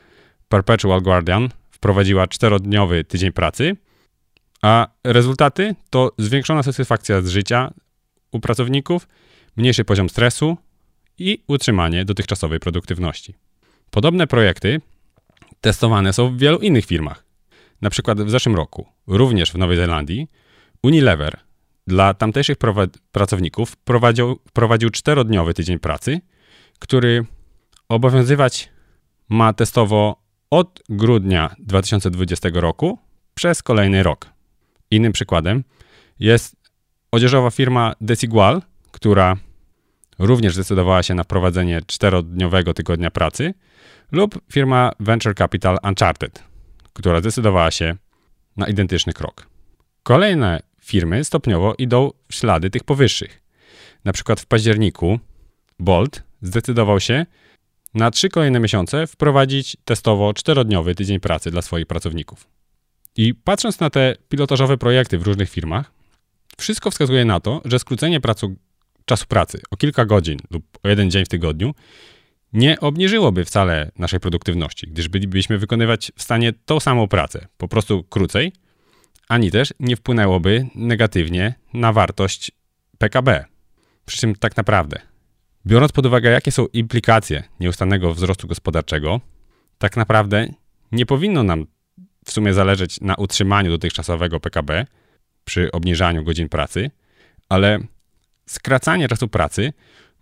Perpetual 0.50 1.02
Guardian 1.02 1.50
wprowadziła 1.72 2.28
czterodniowy 2.28 3.04
tydzień 3.04 3.32
pracy, 3.32 3.76
A 4.62 4.88
rezultaty 5.04 5.76
to 5.90 6.12
zwiększona 6.18 6.64
satysfakcja 6.64 7.22
z 7.22 7.30
życia 7.30 7.74
u 8.32 8.40
pracowników, 8.40 9.08
mniejszy 9.56 9.86
poziom 9.86 10.10
stresu 10.10 10.58
i 11.18 11.44
utrzymanie 11.48 12.06
dotychczasowej 12.06 12.60
produktywności. 12.60 13.36
Podobne 13.92 14.28
projekty 14.28 14.82
testowane 15.64 16.14
są 16.14 16.30
w 16.30 16.38
wielu 16.38 16.58
innych 16.58 16.86
firmach. 16.86 17.26
Na 17.82 17.90
przykład 17.90 18.22
w 18.22 18.30
zeszłym 18.30 18.56
roku, 18.56 18.86
również 19.08 19.52
w 19.52 19.58
Nowej 19.58 19.78
Zelandii, 19.78 20.28
Unilever 20.84 21.40
dla 21.88 22.14
tamtejszych 22.14 22.58
pracowników 23.12 23.76
prowadził, 23.76 24.40
prowadził 24.54 24.90
czterodniowy 24.90 25.54
tydzień 25.54 25.80
pracy, 25.80 26.22
który 26.80 27.26
obowiązywać 27.90 28.70
ma 29.30 29.54
testowo 29.54 30.24
od 30.50 30.84
grudnia 30.90 31.56
2020 31.60 32.50
roku 32.54 33.00
przez 33.36 33.64
kolejny 33.64 34.04
rok. 34.04 34.30
Innym 34.92 35.12
przykładem 35.12 35.64
jest 36.20 36.56
odzieżowa 37.12 37.52
firma 37.52 37.94
Desigual, 38.02 38.62
która 38.92 39.38
również 40.20 40.54
zdecydowała 40.54 41.04
się 41.04 41.14
na 41.14 41.24
wprowadzenie 41.24 41.82
czterodniowego 41.88 42.74
tygodnia 42.74 43.12
pracy, 43.12 43.54
lub 44.14 44.40
firma 44.52 44.92
Venture 45.00 45.36
Capital 45.36 45.78
Uncharted, 45.84 46.44
która 46.94 47.20
zdecydowała 47.20 47.72
się 47.72 47.96
na 48.58 48.68
identyczny 48.68 49.14
krok. 49.14 49.48
Kolejne 50.04 50.60
firmy 50.82 51.24
stopniowo 51.24 51.74
idą 51.78 52.12
w 52.30 52.36
ślady 52.36 52.70
tych 52.70 52.84
powyższych. 52.84 53.42
Na 54.06 54.14
przykład 54.14 54.42
w 54.42 54.46
październiku 54.46 55.20
Bolt 55.80 56.24
zdecydował 56.42 57.00
się 57.00 57.26
na 57.94 58.12
trzy 58.12 58.30
kolejne 58.30 58.60
miesiące 58.60 59.08
wprowadzić 59.08 59.78
testowo 59.86 60.34
czterodniowy 60.34 60.96
tydzień 60.96 61.20
pracy 61.20 61.52
dla 61.52 61.62
swoich 61.62 61.86
pracowników. 61.86 62.48
I 63.16 63.34
patrząc 63.34 63.80
na 63.80 63.90
te 63.90 64.16
pilotażowe 64.30 64.78
projekty 64.78 65.18
w 65.18 65.24
różnych 65.24 65.50
firmach, 65.50 65.92
wszystko 66.58 66.92
wskazuje 66.92 67.26
na 67.26 67.40
to, 67.40 67.62
że 67.66 67.80
skrócenie 67.80 68.22
pracu, 68.22 68.56
czasu 69.06 69.26
pracy 69.26 69.62
o 69.72 69.78
kilka 69.78 70.06
godzin 70.06 70.40
lub 70.52 70.64
o 70.84 70.90
jeden 70.90 71.12
dzień 71.12 71.26
w 71.26 71.30
tygodniu 71.30 71.74
nie 72.54 72.80
obniżyłoby 72.80 73.46
wcale 73.46 73.92
naszej 73.98 74.20
produktywności, 74.20 74.88
gdyż 74.88 75.08
bylibyśmy 75.08 75.58
wykonywać 75.58 76.12
w 76.16 76.24
stanie 76.24 76.54
tą 76.66 76.80
samą 76.80 77.08
pracę, 77.08 77.48
po 77.58 77.68
prostu 77.68 78.04
krócej, 78.04 78.54
ani 79.28 79.52
też 79.52 79.74
nie 79.80 79.96
wpłynęłoby 79.96 80.68
negatywnie 80.76 81.54
na 81.74 81.94
wartość 81.94 82.52
PKB. 82.98 83.46
Przy 84.06 84.18
czym 84.18 84.36
tak 84.36 84.58
naprawdę, 84.58 85.00
biorąc 85.66 85.92
pod 85.92 86.06
uwagę, 86.06 86.32
jakie 86.32 86.52
są 86.52 86.66
implikacje 86.66 87.44
nieustannego 87.60 88.14
wzrostu 88.14 88.48
gospodarczego, 88.48 89.22
tak 89.78 89.98
naprawdę 89.98 90.48
nie 90.92 91.06
powinno 91.06 91.44
nam 91.44 91.66
w 92.26 92.32
sumie 92.32 92.54
zależeć 92.54 93.02
na 93.02 93.16
utrzymaniu 93.16 93.72
dotychczasowego 93.72 94.40
PKB 94.40 94.86
przy 95.46 95.72
obniżaniu 95.72 96.24
godzin 96.24 96.50
pracy, 96.50 96.92
ale 97.50 97.80
skracanie 98.46 99.08
czasu 99.08 99.28
pracy 99.28 99.74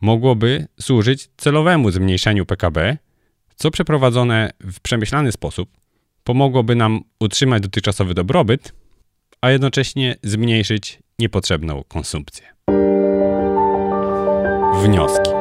mogłoby 0.02 0.68
służyć 0.80 1.30
celowemu 1.38 1.92
zmniejszeniu 1.92 2.46
PKB, 2.46 2.98
co 3.56 3.72
przeprowadzone 3.72 4.50
w 4.60 4.80
przemyślany 4.80 5.32
sposób 5.32 5.70
pomogłoby 6.24 6.76
nam 6.76 7.02
utrzymać 7.20 7.64
dotychczasowy 7.64 8.14
dobrobyt, 8.14 8.74
a 9.42 9.52
jednocześnie 9.52 10.16
zmniejszyć 10.24 11.00
niepotrzebną 11.20 11.84
konsumpcję. 11.88 12.46
Wnioski. 14.84 15.32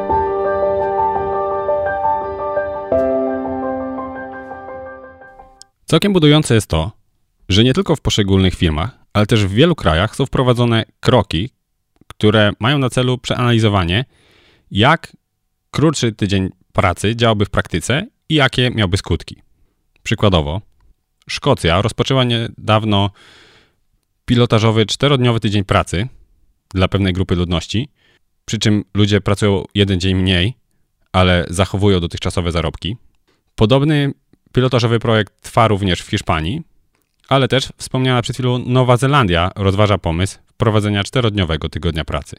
Całkiem 5.84 6.12
budujące 6.12 6.54
jest 6.54 6.66
to, 6.66 6.92
że 7.48 7.64
nie 7.64 7.74
tylko 7.74 7.96
w 7.96 8.00
poszczególnych 8.00 8.54
firmach, 8.54 8.98
ale 9.12 9.26
też 9.26 9.46
w 9.46 9.52
wielu 9.52 9.74
krajach 9.74 10.16
są 10.16 10.26
wprowadzone 10.26 10.84
kroki, 11.00 11.50
które 12.06 12.52
mają 12.60 12.78
na 12.78 12.90
celu 12.90 13.18
przeanalizowanie, 13.18 14.04
jak 14.70 15.16
krótszy 15.70 16.12
tydzień 16.12 16.48
pracy 16.72 17.16
działałby 17.16 17.44
w 17.44 17.50
praktyce 17.50 18.06
i 18.28 18.34
jakie 18.34 18.70
miałby 18.70 18.96
skutki. 18.96 19.36
Przykładowo, 20.02 20.60
Szkocja 21.30 21.82
rozpoczęła 21.82 22.24
niedawno 22.24 23.10
pilotażowy 24.24 24.86
czterodniowy 24.86 25.40
tydzień 25.40 25.64
pracy 25.64 26.08
dla 26.74 26.88
pewnej 26.88 27.12
grupy 27.12 27.34
ludności, 27.34 27.88
przy 28.44 28.58
czym 28.58 28.84
ludzie 28.94 29.20
pracują 29.20 29.64
jeden 29.74 30.00
dzień 30.00 30.14
mniej, 30.14 30.54
ale 31.12 31.46
zachowują 31.48 32.00
dotychczasowe 32.00 32.52
zarobki. 32.52 32.96
Podobny 33.54 34.12
pilotażowy 34.52 34.98
projekt 34.98 35.40
trwa 35.40 35.68
również 35.68 36.00
w 36.00 36.10
Hiszpanii, 36.10 36.62
ale 37.28 37.48
też 37.48 37.68
wspomniana 37.76 38.22
przed 38.22 38.36
chwilą 38.36 38.58
Nowa 38.58 38.96
Zelandia 38.96 39.50
rozważa 39.56 39.98
pomysł 39.98 40.38
wprowadzenia 40.46 41.04
czterodniowego 41.04 41.68
tygodnia 41.68 42.04
pracy. 42.04 42.36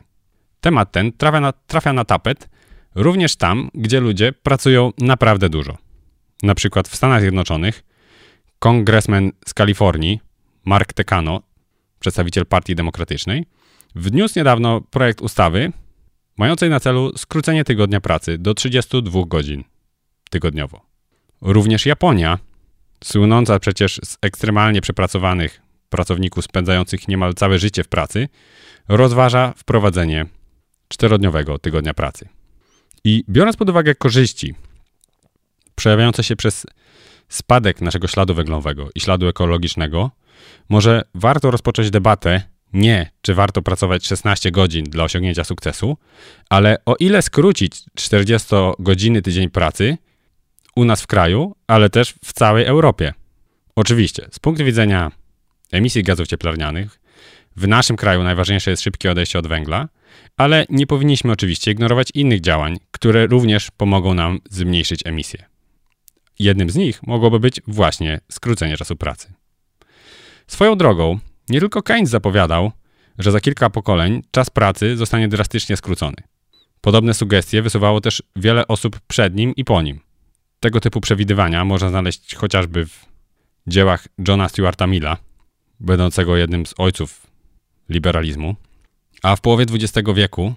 Temat 0.62 0.92
ten 0.92 1.12
trafia 1.12 1.40
na, 1.40 1.52
trafia 1.52 1.94
na 1.94 2.06
tapet 2.06 2.50
również 2.96 3.36
tam, 3.36 3.70
gdzie 3.74 4.00
ludzie 4.00 4.34
pracują 4.34 4.92
naprawdę 4.98 5.50
dużo. 5.50 5.78
Na 6.44 6.56
przykład 6.56 6.88
w 6.88 6.96
Stanach 6.96 7.22
Zjednoczonych 7.22 7.84
kongresmen 8.60 9.32
z 9.46 9.54
Kalifornii, 9.54 10.20
Mark 10.66 10.94
Tecano, 10.94 11.42
przedstawiciel 12.00 12.46
Partii 12.46 12.76
Demokratycznej, 12.76 13.46
wniósł 13.96 14.40
niedawno 14.40 14.82
projekt 14.82 15.22
ustawy 15.22 15.72
mającej 16.38 16.70
na 16.70 16.80
celu 16.80 17.18
skrócenie 17.18 17.64
tygodnia 17.64 18.02
pracy 18.02 18.38
do 18.38 18.54
32 18.54 19.22
godzin 19.28 19.64
tygodniowo. 20.30 20.82
Również 21.42 21.86
Japonia, 21.86 22.40
słynąca 23.04 23.60
przecież 23.60 24.00
z 24.04 24.18
ekstremalnie 24.22 24.82
przepracowanych 24.82 25.62
pracowników 25.90 26.46
spędzających 26.46 27.08
niemal 27.08 27.34
całe 27.34 27.60
życie 27.60 27.84
w 27.84 27.88
pracy, 27.88 28.30
rozważa 28.88 29.54
wprowadzenie 29.58 30.26
czterodniowego 30.92 31.60
tygodnia 31.60 31.94
pracy. 31.94 32.30
I 33.04 33.24
biorąc 33.30 33.58
pod 33.58 33.70
uwagę 33.70 33.96
korzyści 33.96 34.56
przejawiające 35.76 36.24
się 36.24 36.36
przez 36.36 36.66
spadek 37.30 37.82
naszego 37.82 38.08
śladu 38.08 38.36
węglowego 38.36 38.90
i 38.96 39.00
śladu 39.00 39.28
ekologicznego, 39.28 40.12
może 40.70 41.02
warto 41.16 41.52
rozpocząć 41.52 41.90
debatę 41.90 42.44
nie, 42.74 43.12
czy 43.22 43.34
warto 43.34 43.62
pracować 43.62 44.08
16 44.08 44.52
godzin 44.52 44.86
dla 44.86 45.04
osiągnięcia 45.04 45.44
sukcesu, 45.44 45.98
ale 46.50 46.78
o 46.86 46.96
ile 46.96 47.22
skrócić 47.22 47.74
40-godzinny 48.00 49.22
tydzień 49.22 49.50
pracy 49.50 49.98
u 50.76 50.86
nas 50.86 51.02
w 51.02 51.08
kraju, 51.08 51.56
ale 51.68 51.90
też 51.90 52.14
w 52.26 52.34
całej 52.34 52.66
Europie. 52.66 53.14
Oczywiście, 53.76 54.28
z 54.32 54.40
punktu 54.40 54.66
widzenia 54.66 55.12
emisji 55.72 56.04
gazów 56.04 56.28
cieplarnianych, 56.28 57.01
w 57.62 57.68
naszym 57.68 57.96
kraju 57.96 58.24
najważniejsze 58.24 58.72
jest 58.72 58.84
szybkie 58.84 59.12
odejście 59.12 59.40
od 59.40 59.48
węgla, 59.48 59.90
ale 60.38 60.66
nie 60.70 60.88
powinniśmy 60.88 61.32
oczywiście 61.32 61.72
ignorować 61.72 62.08
innych 62.14 62.42
działań, 62.42 62.78
które 62.92 63.28
również 63.28 63.72
pomogą 63.78 64.14
nam 64.14 64.40
zmniejszyć 64.50 65.02
emisję. 65.06 65.46
Jednym 66.40 66.70
z 66.70 66.76
nich 66.76 67.08
mogłoby 67.08 67.40
być 67.40 67.62
właśnie 67.68 68.20
skrócenie 68.32 68.78
czasu 68.78 68.96
pracy. 68.96 69.34
Swoją 70.48 70.76
drogą, 70.76 71.20
nie 71.50 71.60
tylko 71.60 71.82
Keynes 71.82 72.10
zapowiadał, 72.10 72.72
że 73.18 73.32
za 73.32 73.40
kilka 73.40 73.70
pokoleń 73.70 74.22
czas 74.32 74.50
pracy 74.50 74.98
zostanie 74.98 75.28
drastycznie 75.28 75.78
skrócony. 75.78 76.18
Podobne 76.82 77.14
sugestie 77.14 77.62
wysuwało 77.62 78.02
też 78.02 78.24
wiele 78.36 78.68
osób 78.68 79.00
przed 79.08 79.36
nim 79.36 79.56
i 79.56 79.64
po 79.64 79.82
nim. 79.82 80.00
Tego 80.60 80.80
typu 80.80 81.02
przewidywania 81.02 81.66
można 81.66 81.90
znaleźć 81.90 82.36
chociażby 82.36 82.86
w 82.86 83.06
dziełach 83.68 84.08
Johna 84.28 84.50
Stuarta 84.50 84.88
Milla, 84.88 85.18
będącego 85.80 86.38
jednym 86.38 86.66
z 86.66 86.74
ojców 86.78 87.31
liberalizmu. 87.92 88.56
A 89.24 89.36
w 89.36 89.42
połowie 89.42 89.66
XX 89.70 90.10
wieku, 90.16 90.54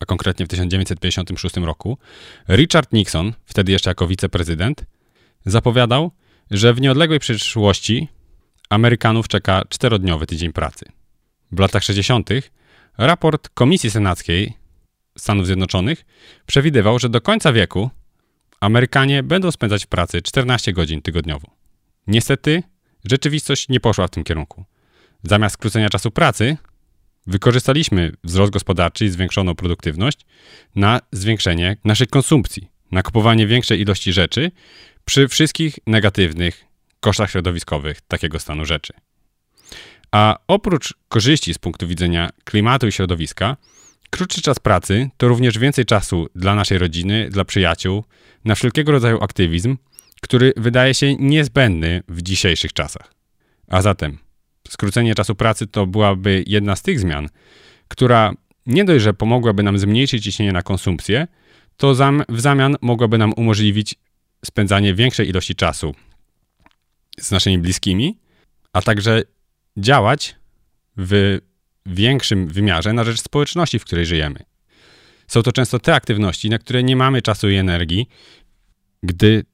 a 0.00 0.04
konkretnie 0.04 0.46
w 0.46 0.48
1956 0.48 1.56
roku, 1.56 1.98
Richard 2.48 2.92
Nixon, 2.92 3.32
wtedy 3.44 3.72
jeszcze 3.72 3.90
jako 3.90 4.06
wiceprezydent, 4.06 4.84
zapowiadał, 5.46 6.10
że 6.50 6.74
w 6.74 6.80
nieodległej 6.80 7.20
przyszłości 7.20 8.08
Amerykanów 8.70 9.28
czeka 9.28 9.62
czterodniowy 9.68 10.26
tydzień 10.26 10.52
pracy. 10.52 10.84
W 11.52 11.58
latach 11.58 11.82
60. 11.82 12.30
raport 12.98 13.48
Komisji 13.48 13.90
Senackiej 13.90 14.52
Stanów 15.18 15.46
Zjednoczonych 15.46 16.04
przewidywał, 16.46 16.98
że 16.98 17.08
do 17.08 17.20
końca 17.20 17.52
wieku 17.52 17.90
Amerykanie 18.60 19.22
będą 19.22 19.50
spędzać 19.50 19.84
w 19.84 19.88
pracy 19.88 20.22
14 20.22 20.72
godzin 20.72 21.02
tygodniowo. 21.02 21.48
Niestety, 22.06 22.62
rzeczywistość 23.04 23.68
nie 23.68 23.80
poszła 23.80 24.06
w 24.06 24.10
tym 24.10 24.24
kierunku. 24.24 24.64
Zamiast 25.24 25.54
skrócenia 25.54 25.88
czasu 25.88 26.10
pracy, 26.10 26.56
wykorzystaliśmy 27.26 28.12
wzrost 28.24 28.52
gospodarczy 28.52 29.04
i 29.04 29.10
zwiększoną 29.10 29.54
produktywność 29.54 30.18
na 30.76 31.00
zwiększenie 31.12 31.76
naszej 31.84 32.06
konsumpcji, 32.06 32.68
na 32.90 33.02
kupowanie 33.02 33.46
większej 33.46 33.80
ilości 33.80 34.12
rzeczy 34.12 34.50
przy 35.04 35.28
wszystkich 35.28 35.78
negatywnych 35.86 36.64
kosztach 37.00 37.30
środowiskowych 37.30 38.00
takiego 38.00 38.38
stanu 38.38 38.64
rzeczy. 38.64 38.92
A 40.12 40.36
oprócz 40.48 40.94
korzyści 41.08 41.54
z 41.54 41.58
punktu 41.58 41.88
widzenia 41.88 42.30
klimatu 42.44 42.86
i 42.86 42.92
środowiska, 42.92 43.56
krótszy 44.10 44.42
czas 44.42 44.58
pracy 44.58 45.10
to 45.16 45.28
również 45.28 45.58
więcej 45.58 45.84
czasu 45.84 46.28
dla 46.34 46.54
naszej 46.54 46.78
rodziny, 46.78 47.28
dla 47.30 47.44
przyjaciół, 47.44 48.04
na 48.44 48.54
wszelkiego 48.54 48.92
rodzaju 48.92 49.22
aktywizm, 49.22 49.76
który 50.22 50.52
wydaje 50.56 50.94
się 50.94 51.16
niezbędny 51.16 52.02
w 52.08 52.22
dzisiejszych 52.22 52.72
czasach. 52.72 53.14
A 53.68 53.82
zatem 53.82 54.18
skrócenie 54.68 55.14
czasu 55.14 55.34
pracy 55.34 55.66
to 55.66 55.86
byłaby 55.86 56.44
jedna 56.46 56.76
z 56.76 56.82
tych 56.82 57.00
zmian, 57.00 57.28
która 57.88 58.32
nie 58.66 58.84
dość, 58.84 59.04
że 59.04 59.14
pomogłaby 59.14 59.62
nam 59.62 59.78
zmniejszyć 59.78 60.24
ciśnienie 60.24 60.52
na 60.52 60.62
konsumpcję, 60.62 61.26
to 61.76 61.94
w 62.28 62.40
zamian 62.40 62.76
mogłaby 62.80 63.18
nam 63.18 63.32
umożliwić 63.36 63.94
spędzanie 64.44 64.94
większej 64.94 65.28
ilości 65.28 65.54
czasu 65.54 65.94
z 67.20 67.30
naszymi 67.30 67.58
bliskimi, 67.58 68.18
a 68.72 68.82
także 68.82 69.22
działać 69.76 70.36
w 70.96 71.38
większym 71.86 72.48
wymiarze 72.48 72.92
na 72.92 73.04
rzecz 73.04 73.20
społeczności, 73.20 73.78
w 73.78 73.84
której 73.84 74.06
żyjemy. 74.06 74.40
Są 75.26 75.42
to 75.42 75.52
często 75.52 75.78
te 75.78 75.94
aktywności, 75.94 76.50
na 76.50 76.58
które 76.58 76.82
nie 76.82 76.96
mamy 76.96 77.22
czasu 77.22 77.50
i 77.50 77.54
energii, 77.54 78.08
gdy 79.02 79.44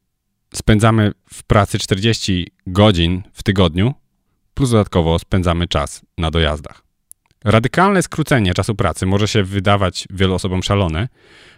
spędzamy 0.55 1.12
w 1.33 1.42
pracy 1.42 1.79
40 1.79 2.46
godzin 2.66 3.23
w 3.33 3.42
tygodniu, 3.42 3.94
plus 4.61 4.70
dodatkowo 4.70 5.18
spędzamy 5.18 5.68
czas 5.68 6.03
na 6.18 6.31
dojazdach. 6.31 6.83
Radykalne 7.44 8.03
skrócenie 8.03 8.55
czasu 8.55 8.75
pracy 8.75 9.07
może 9.07 9.29
się 9.29 9.42
wydawać 9.42 10.09
wielu 10.11 10.35
osobom 10.35 10.62
szalone, 10.62 11.09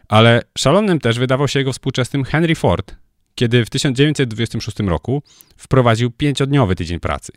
ale 0.09 0.43
szalonym 0.59 0.99
też 0.99 1.19
wydawał 1.19 1.49
się 1.49 1.59
jego 1.59 1.73
współczesnym 1.73 2.25
Henry 2.25 2.55
Ford, 2.55 2.95
kiedy 3.35 3.65
w 3.65 3.71
1926 3.71 4.81
roku 4.81 5.23
wprowadził 5.57 6.11
pięciodniowy 6.11 6.75
tydzień 6.75 7.01
pracy. 7.01 7.33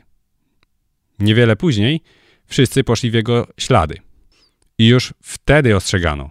Niewiele 1.19 1.55
później 1.55 2.01
wszyscy 2.45 2.83
poszli 2.83 3.11
w 3.11 3.13
jego 3.13 3.47
ślady. 3.59 3.97
I 4.77 4.87
już 4.87 5.13
wtedy 5.21 5.75
ostrzegano, 5.75 6.29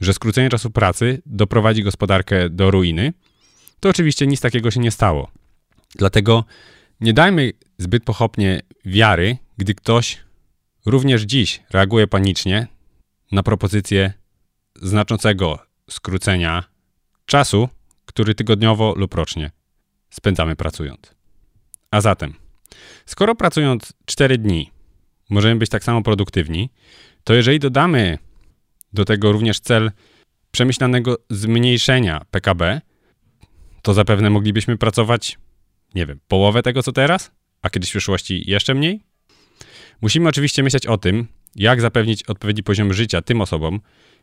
że 0.00 0.14
skrócenie 0.14 0.48
czasu 0.48 0.70
pracy 0.70 1.22
doprowadzi 1.26 1.82
gospodarkę 1.82 2.50
do 2.50 2.70
ruiny, 2.70 3.12
to 3.80 3.88
oczywiście 3.88 4.26
nic 4.26 4.40
takiego 4.40 4.70
się 4.70 4.80
nie 4.80 4.90
stało. 4.90 5.30
Dlatego 5.94 6.44
nie 7.00 7.12
dajmy 7.12 7.52
zbyt 7.78 8.04
pochopnie 8.04 8.60
wiary, 8.84 9.36
gdy 9.56 9.74
ktoś 9.74 10.24
również 10.86 11.22
dziś 11.22 11.62
reaguje 11.70 12.06
panicznie 12.06 12.66
na 13.32 13.42
propozycję 13.42 14.12
znaczącego 14.82 15.58
skrócenia 15.90 16.64
czasu, 17.26 17.68
który 18.06 18.34
tygodniowo 18.34 18.94
lub 18.96 19.14
rocznie 19.14 19.50
spędzamy 20.10 20.56
pracując. 20.56 21.14
A 21.90 22.00
zatem, 22.00 22.34
skoro 23.06 23.34
pracując 23.34 23.92
4 24.04 24.38
dni 24.38 24.70
możemy 25.30 25.56
być 25.56 25.70
tak 25.70 25.84
samo 25.84 26.02
produktywni, 26.02 26.70
to 27.24 27.34
jeżeli 27.34 27.58
dodamy 27.58 28.18
do 28.92 29.04
tego 29.04 29.32
również 29.32 29.60
cel 29.60 29.92
przemyślanego 30.50 31.16
zmniejszenia 31.30 32.20
PKB, 32.30 32.80
to 33.82 33.94
zapewne 33.94 34.30
moglibyśmy 34.30 34.78
pracować, 34.78 35.38
nie 35.94 36.06
wiem, 36.06 36.20
połowę 36.28 36.62
tego 36.62 36.82
co 36.82 36.92
teraz, 36.92 37.30
a 37.62 37.70
kiedyś 37.70 37.88
w 37.88 37.92
przyszłości 37.92 38.50
jeszcze 38.50 38.74
mniej. 38.74 39.00
Musimy 40.00 40.28
oczywiście 40.28 40.62
myśleć 40.62 40.86
o 40.86 40.98
tym, 40.98 41.26
jak 41.56 41.80
zapewnić 41.80 42.22
odpowiedni 42.22 42.62
poziom 42.62 42.92
życia 42.92 43.22
tym 43.22 43.40
osobom, 43.40 43.80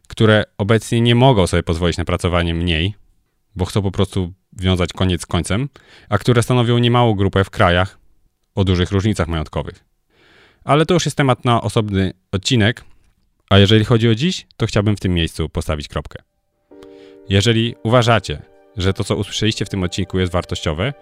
które 0.07 0.43
obecnie 0.57 1.01
nie 1.01 1.15
mogą 1.15 1.47
sobie 1.47 1.63
pozwolić 1.63 1.97
na 1.97 2.05
pracowanie 2.05 2.53
mniej, 2.53 2.95
bo 3.55 3.65
chcą 3.65 3.81
po 3.81 3.91
prostu 3.91 4.33
wiązać 4.53 4.93
koniec 4.93 5.21
z 5.21 5.25
końcem, 5.25 5.69
a 6.09 6.17
które 6.17 6.43
stanowią 6.43 6.77
niemałą 6.77 7.13
grupę 7.13 7.43
w 7.43 7.49
krajach 7.49 7.99
o 8.55 8.63
dużych 8.63 8.91
różnicach 8.91 9.27
majątkowych. 9.27 9.83
Ale 10.63 10.85
to 10.85 10.93
już 10.93 11.05
jest 11.05 11.17
temat 11.17 11.45
na 11.45 11.61
osobny 11.61 12.13
odcinek, 12.31 12.83
a 13.49 13.57
jeżeli 13.57 13.85
chodzi 13.85 14.09
o 14.09 14.15
dziś, 14.15 14.47
to 14.57 14.65
chciałbym 14.65 14.97
w 14.97 14.99
tym 14.99 15.13
miejscu 15.13 15.49
postawić 15.49 15.87
kropkę. 15.87 16.23
Jeżeli 17.29 17.75
uważacie, 17.83 18.41
że 18.77 18.93
to, 18.93 19.03
co 19.03 19.15
usłyszeliście 19.15 19.65
w 19.65 19.69
tym 19.69 19.83
odcinku 19.83 20.19
jest 20.19 20.31
wartościowe, 20.31 20.93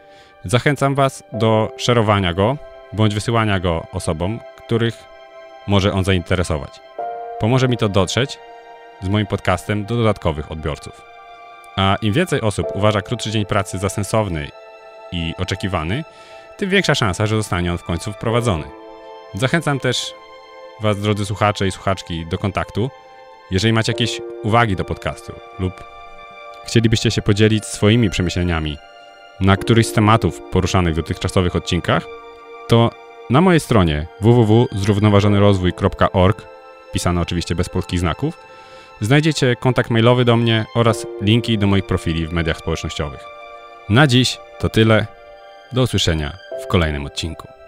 zachęcam 0.46 0.96
Was 0.96 1.24
do 1.34 1.72
szerowania 1.78 2.34
go 2.34 2.58
bądź 2.94 3.14
wysyłania 3.14 3.60
go 3.60 3.88
osobom, 3.92 4.40
których 4.66 5.04
może 5.68 5.94
on 5.94 6.04
zainteresować. 6.04 6.80
Pomoże 7.40 7.68
mi 7.68 7.78
to 7.78 7.90
dotrzeć 7.90 8.40
z 9.02 9.10
moim 9.10 9.28
podcastem 9.28 9.86
do 9.86 9.96
dodatkowych 9.96 10.52
odbiorców. 10.52 11.02
A 11.76 11.98
im 12.02 12.14
więcej 12.14 12.42
osób 12.42 12.68
uważa 12.74 13.02
krótszy 13.02 13.32
dzień 13.32 13.46
pracy 13.46 13.78
za 13.78 13.90
sensowny 13.90 14.48
i 15.12 15.34
oczekiwany, 15.38 16.04
tym 16.58 16.70
większa 16.70 16.96
szansa, 16.96 17.28
że 17.28 17.36
zostanie 17.36 17.72
on 17.72 17.78
w 17.78 17.84
końcu 17.84 18.14
wprowadzony. 18.14 18.64
Zachęcam 19.34 19.80
też 19.80 20.14
Was, 20.82 21.00
drodzy 21.02 21.26
słuchacze 21.26 21.68
i 21.68 21.72
słuchaczki, 21.72 22.26
do 22.26 22.38
kontaktu. 22.38 22.90
Jeżeli 23.52 23.74
macie 23.74 23.92
jakieś 23.92 24.22
uwagi 24.44 24.76
do 24.76 24.86
podcastu 24.86 25.34
lub 25.60 25.74
chcielibyście 26.70 27.12
się 27.12 27.22
podzielić 27.22 27.66
swoimi 27.66 28.10
przemyśleniami 28.10 28.78
na 29.40 29.58
któryś 29.58 29.88
z 29.88 29.94
tematów 29.94 30.42
poruszanych 30.42 30.94
w 30.94 30.98
dotychczasowych 30.98 31.56
odcinkach, 31.56 32.06
to 32.68 32.92
na 33.30 33.42
mojej 33.42 33.60
stronie 33.60 34.08
www.zrównoważonyrozwój.org, 34.22 36.46
pisane 36.94 37.22
oczywiście 37.22 37.56
bez 37.56 37.70
polskich 37.70 38.00
znaków, 38.00 38.38
znajdziecie 39.02 39.56
kontakt 39.56 39.90
mailowy 39.90 40.26
do 40.26 40.36
mnie 40.36 40.66
oraz 40.76 41.08
linki 41.22 41.58
do 41.58 41.68
moich 41.68 41.86
profili 41.86 42.28
w 42.28 42.34
mediach 42.34 42.58
społecznościowych. 42.58 43.24
Na 43.90 44.08
dziś 44.08 44.38
to 44.60 44.70
tyle. 44.70 45.08
Do 45.72 45.82
usłyszenia 45.82 46.38
w 46.64 46.68
kolejnym 46.68 47.06
odcinku. 47.06 47.59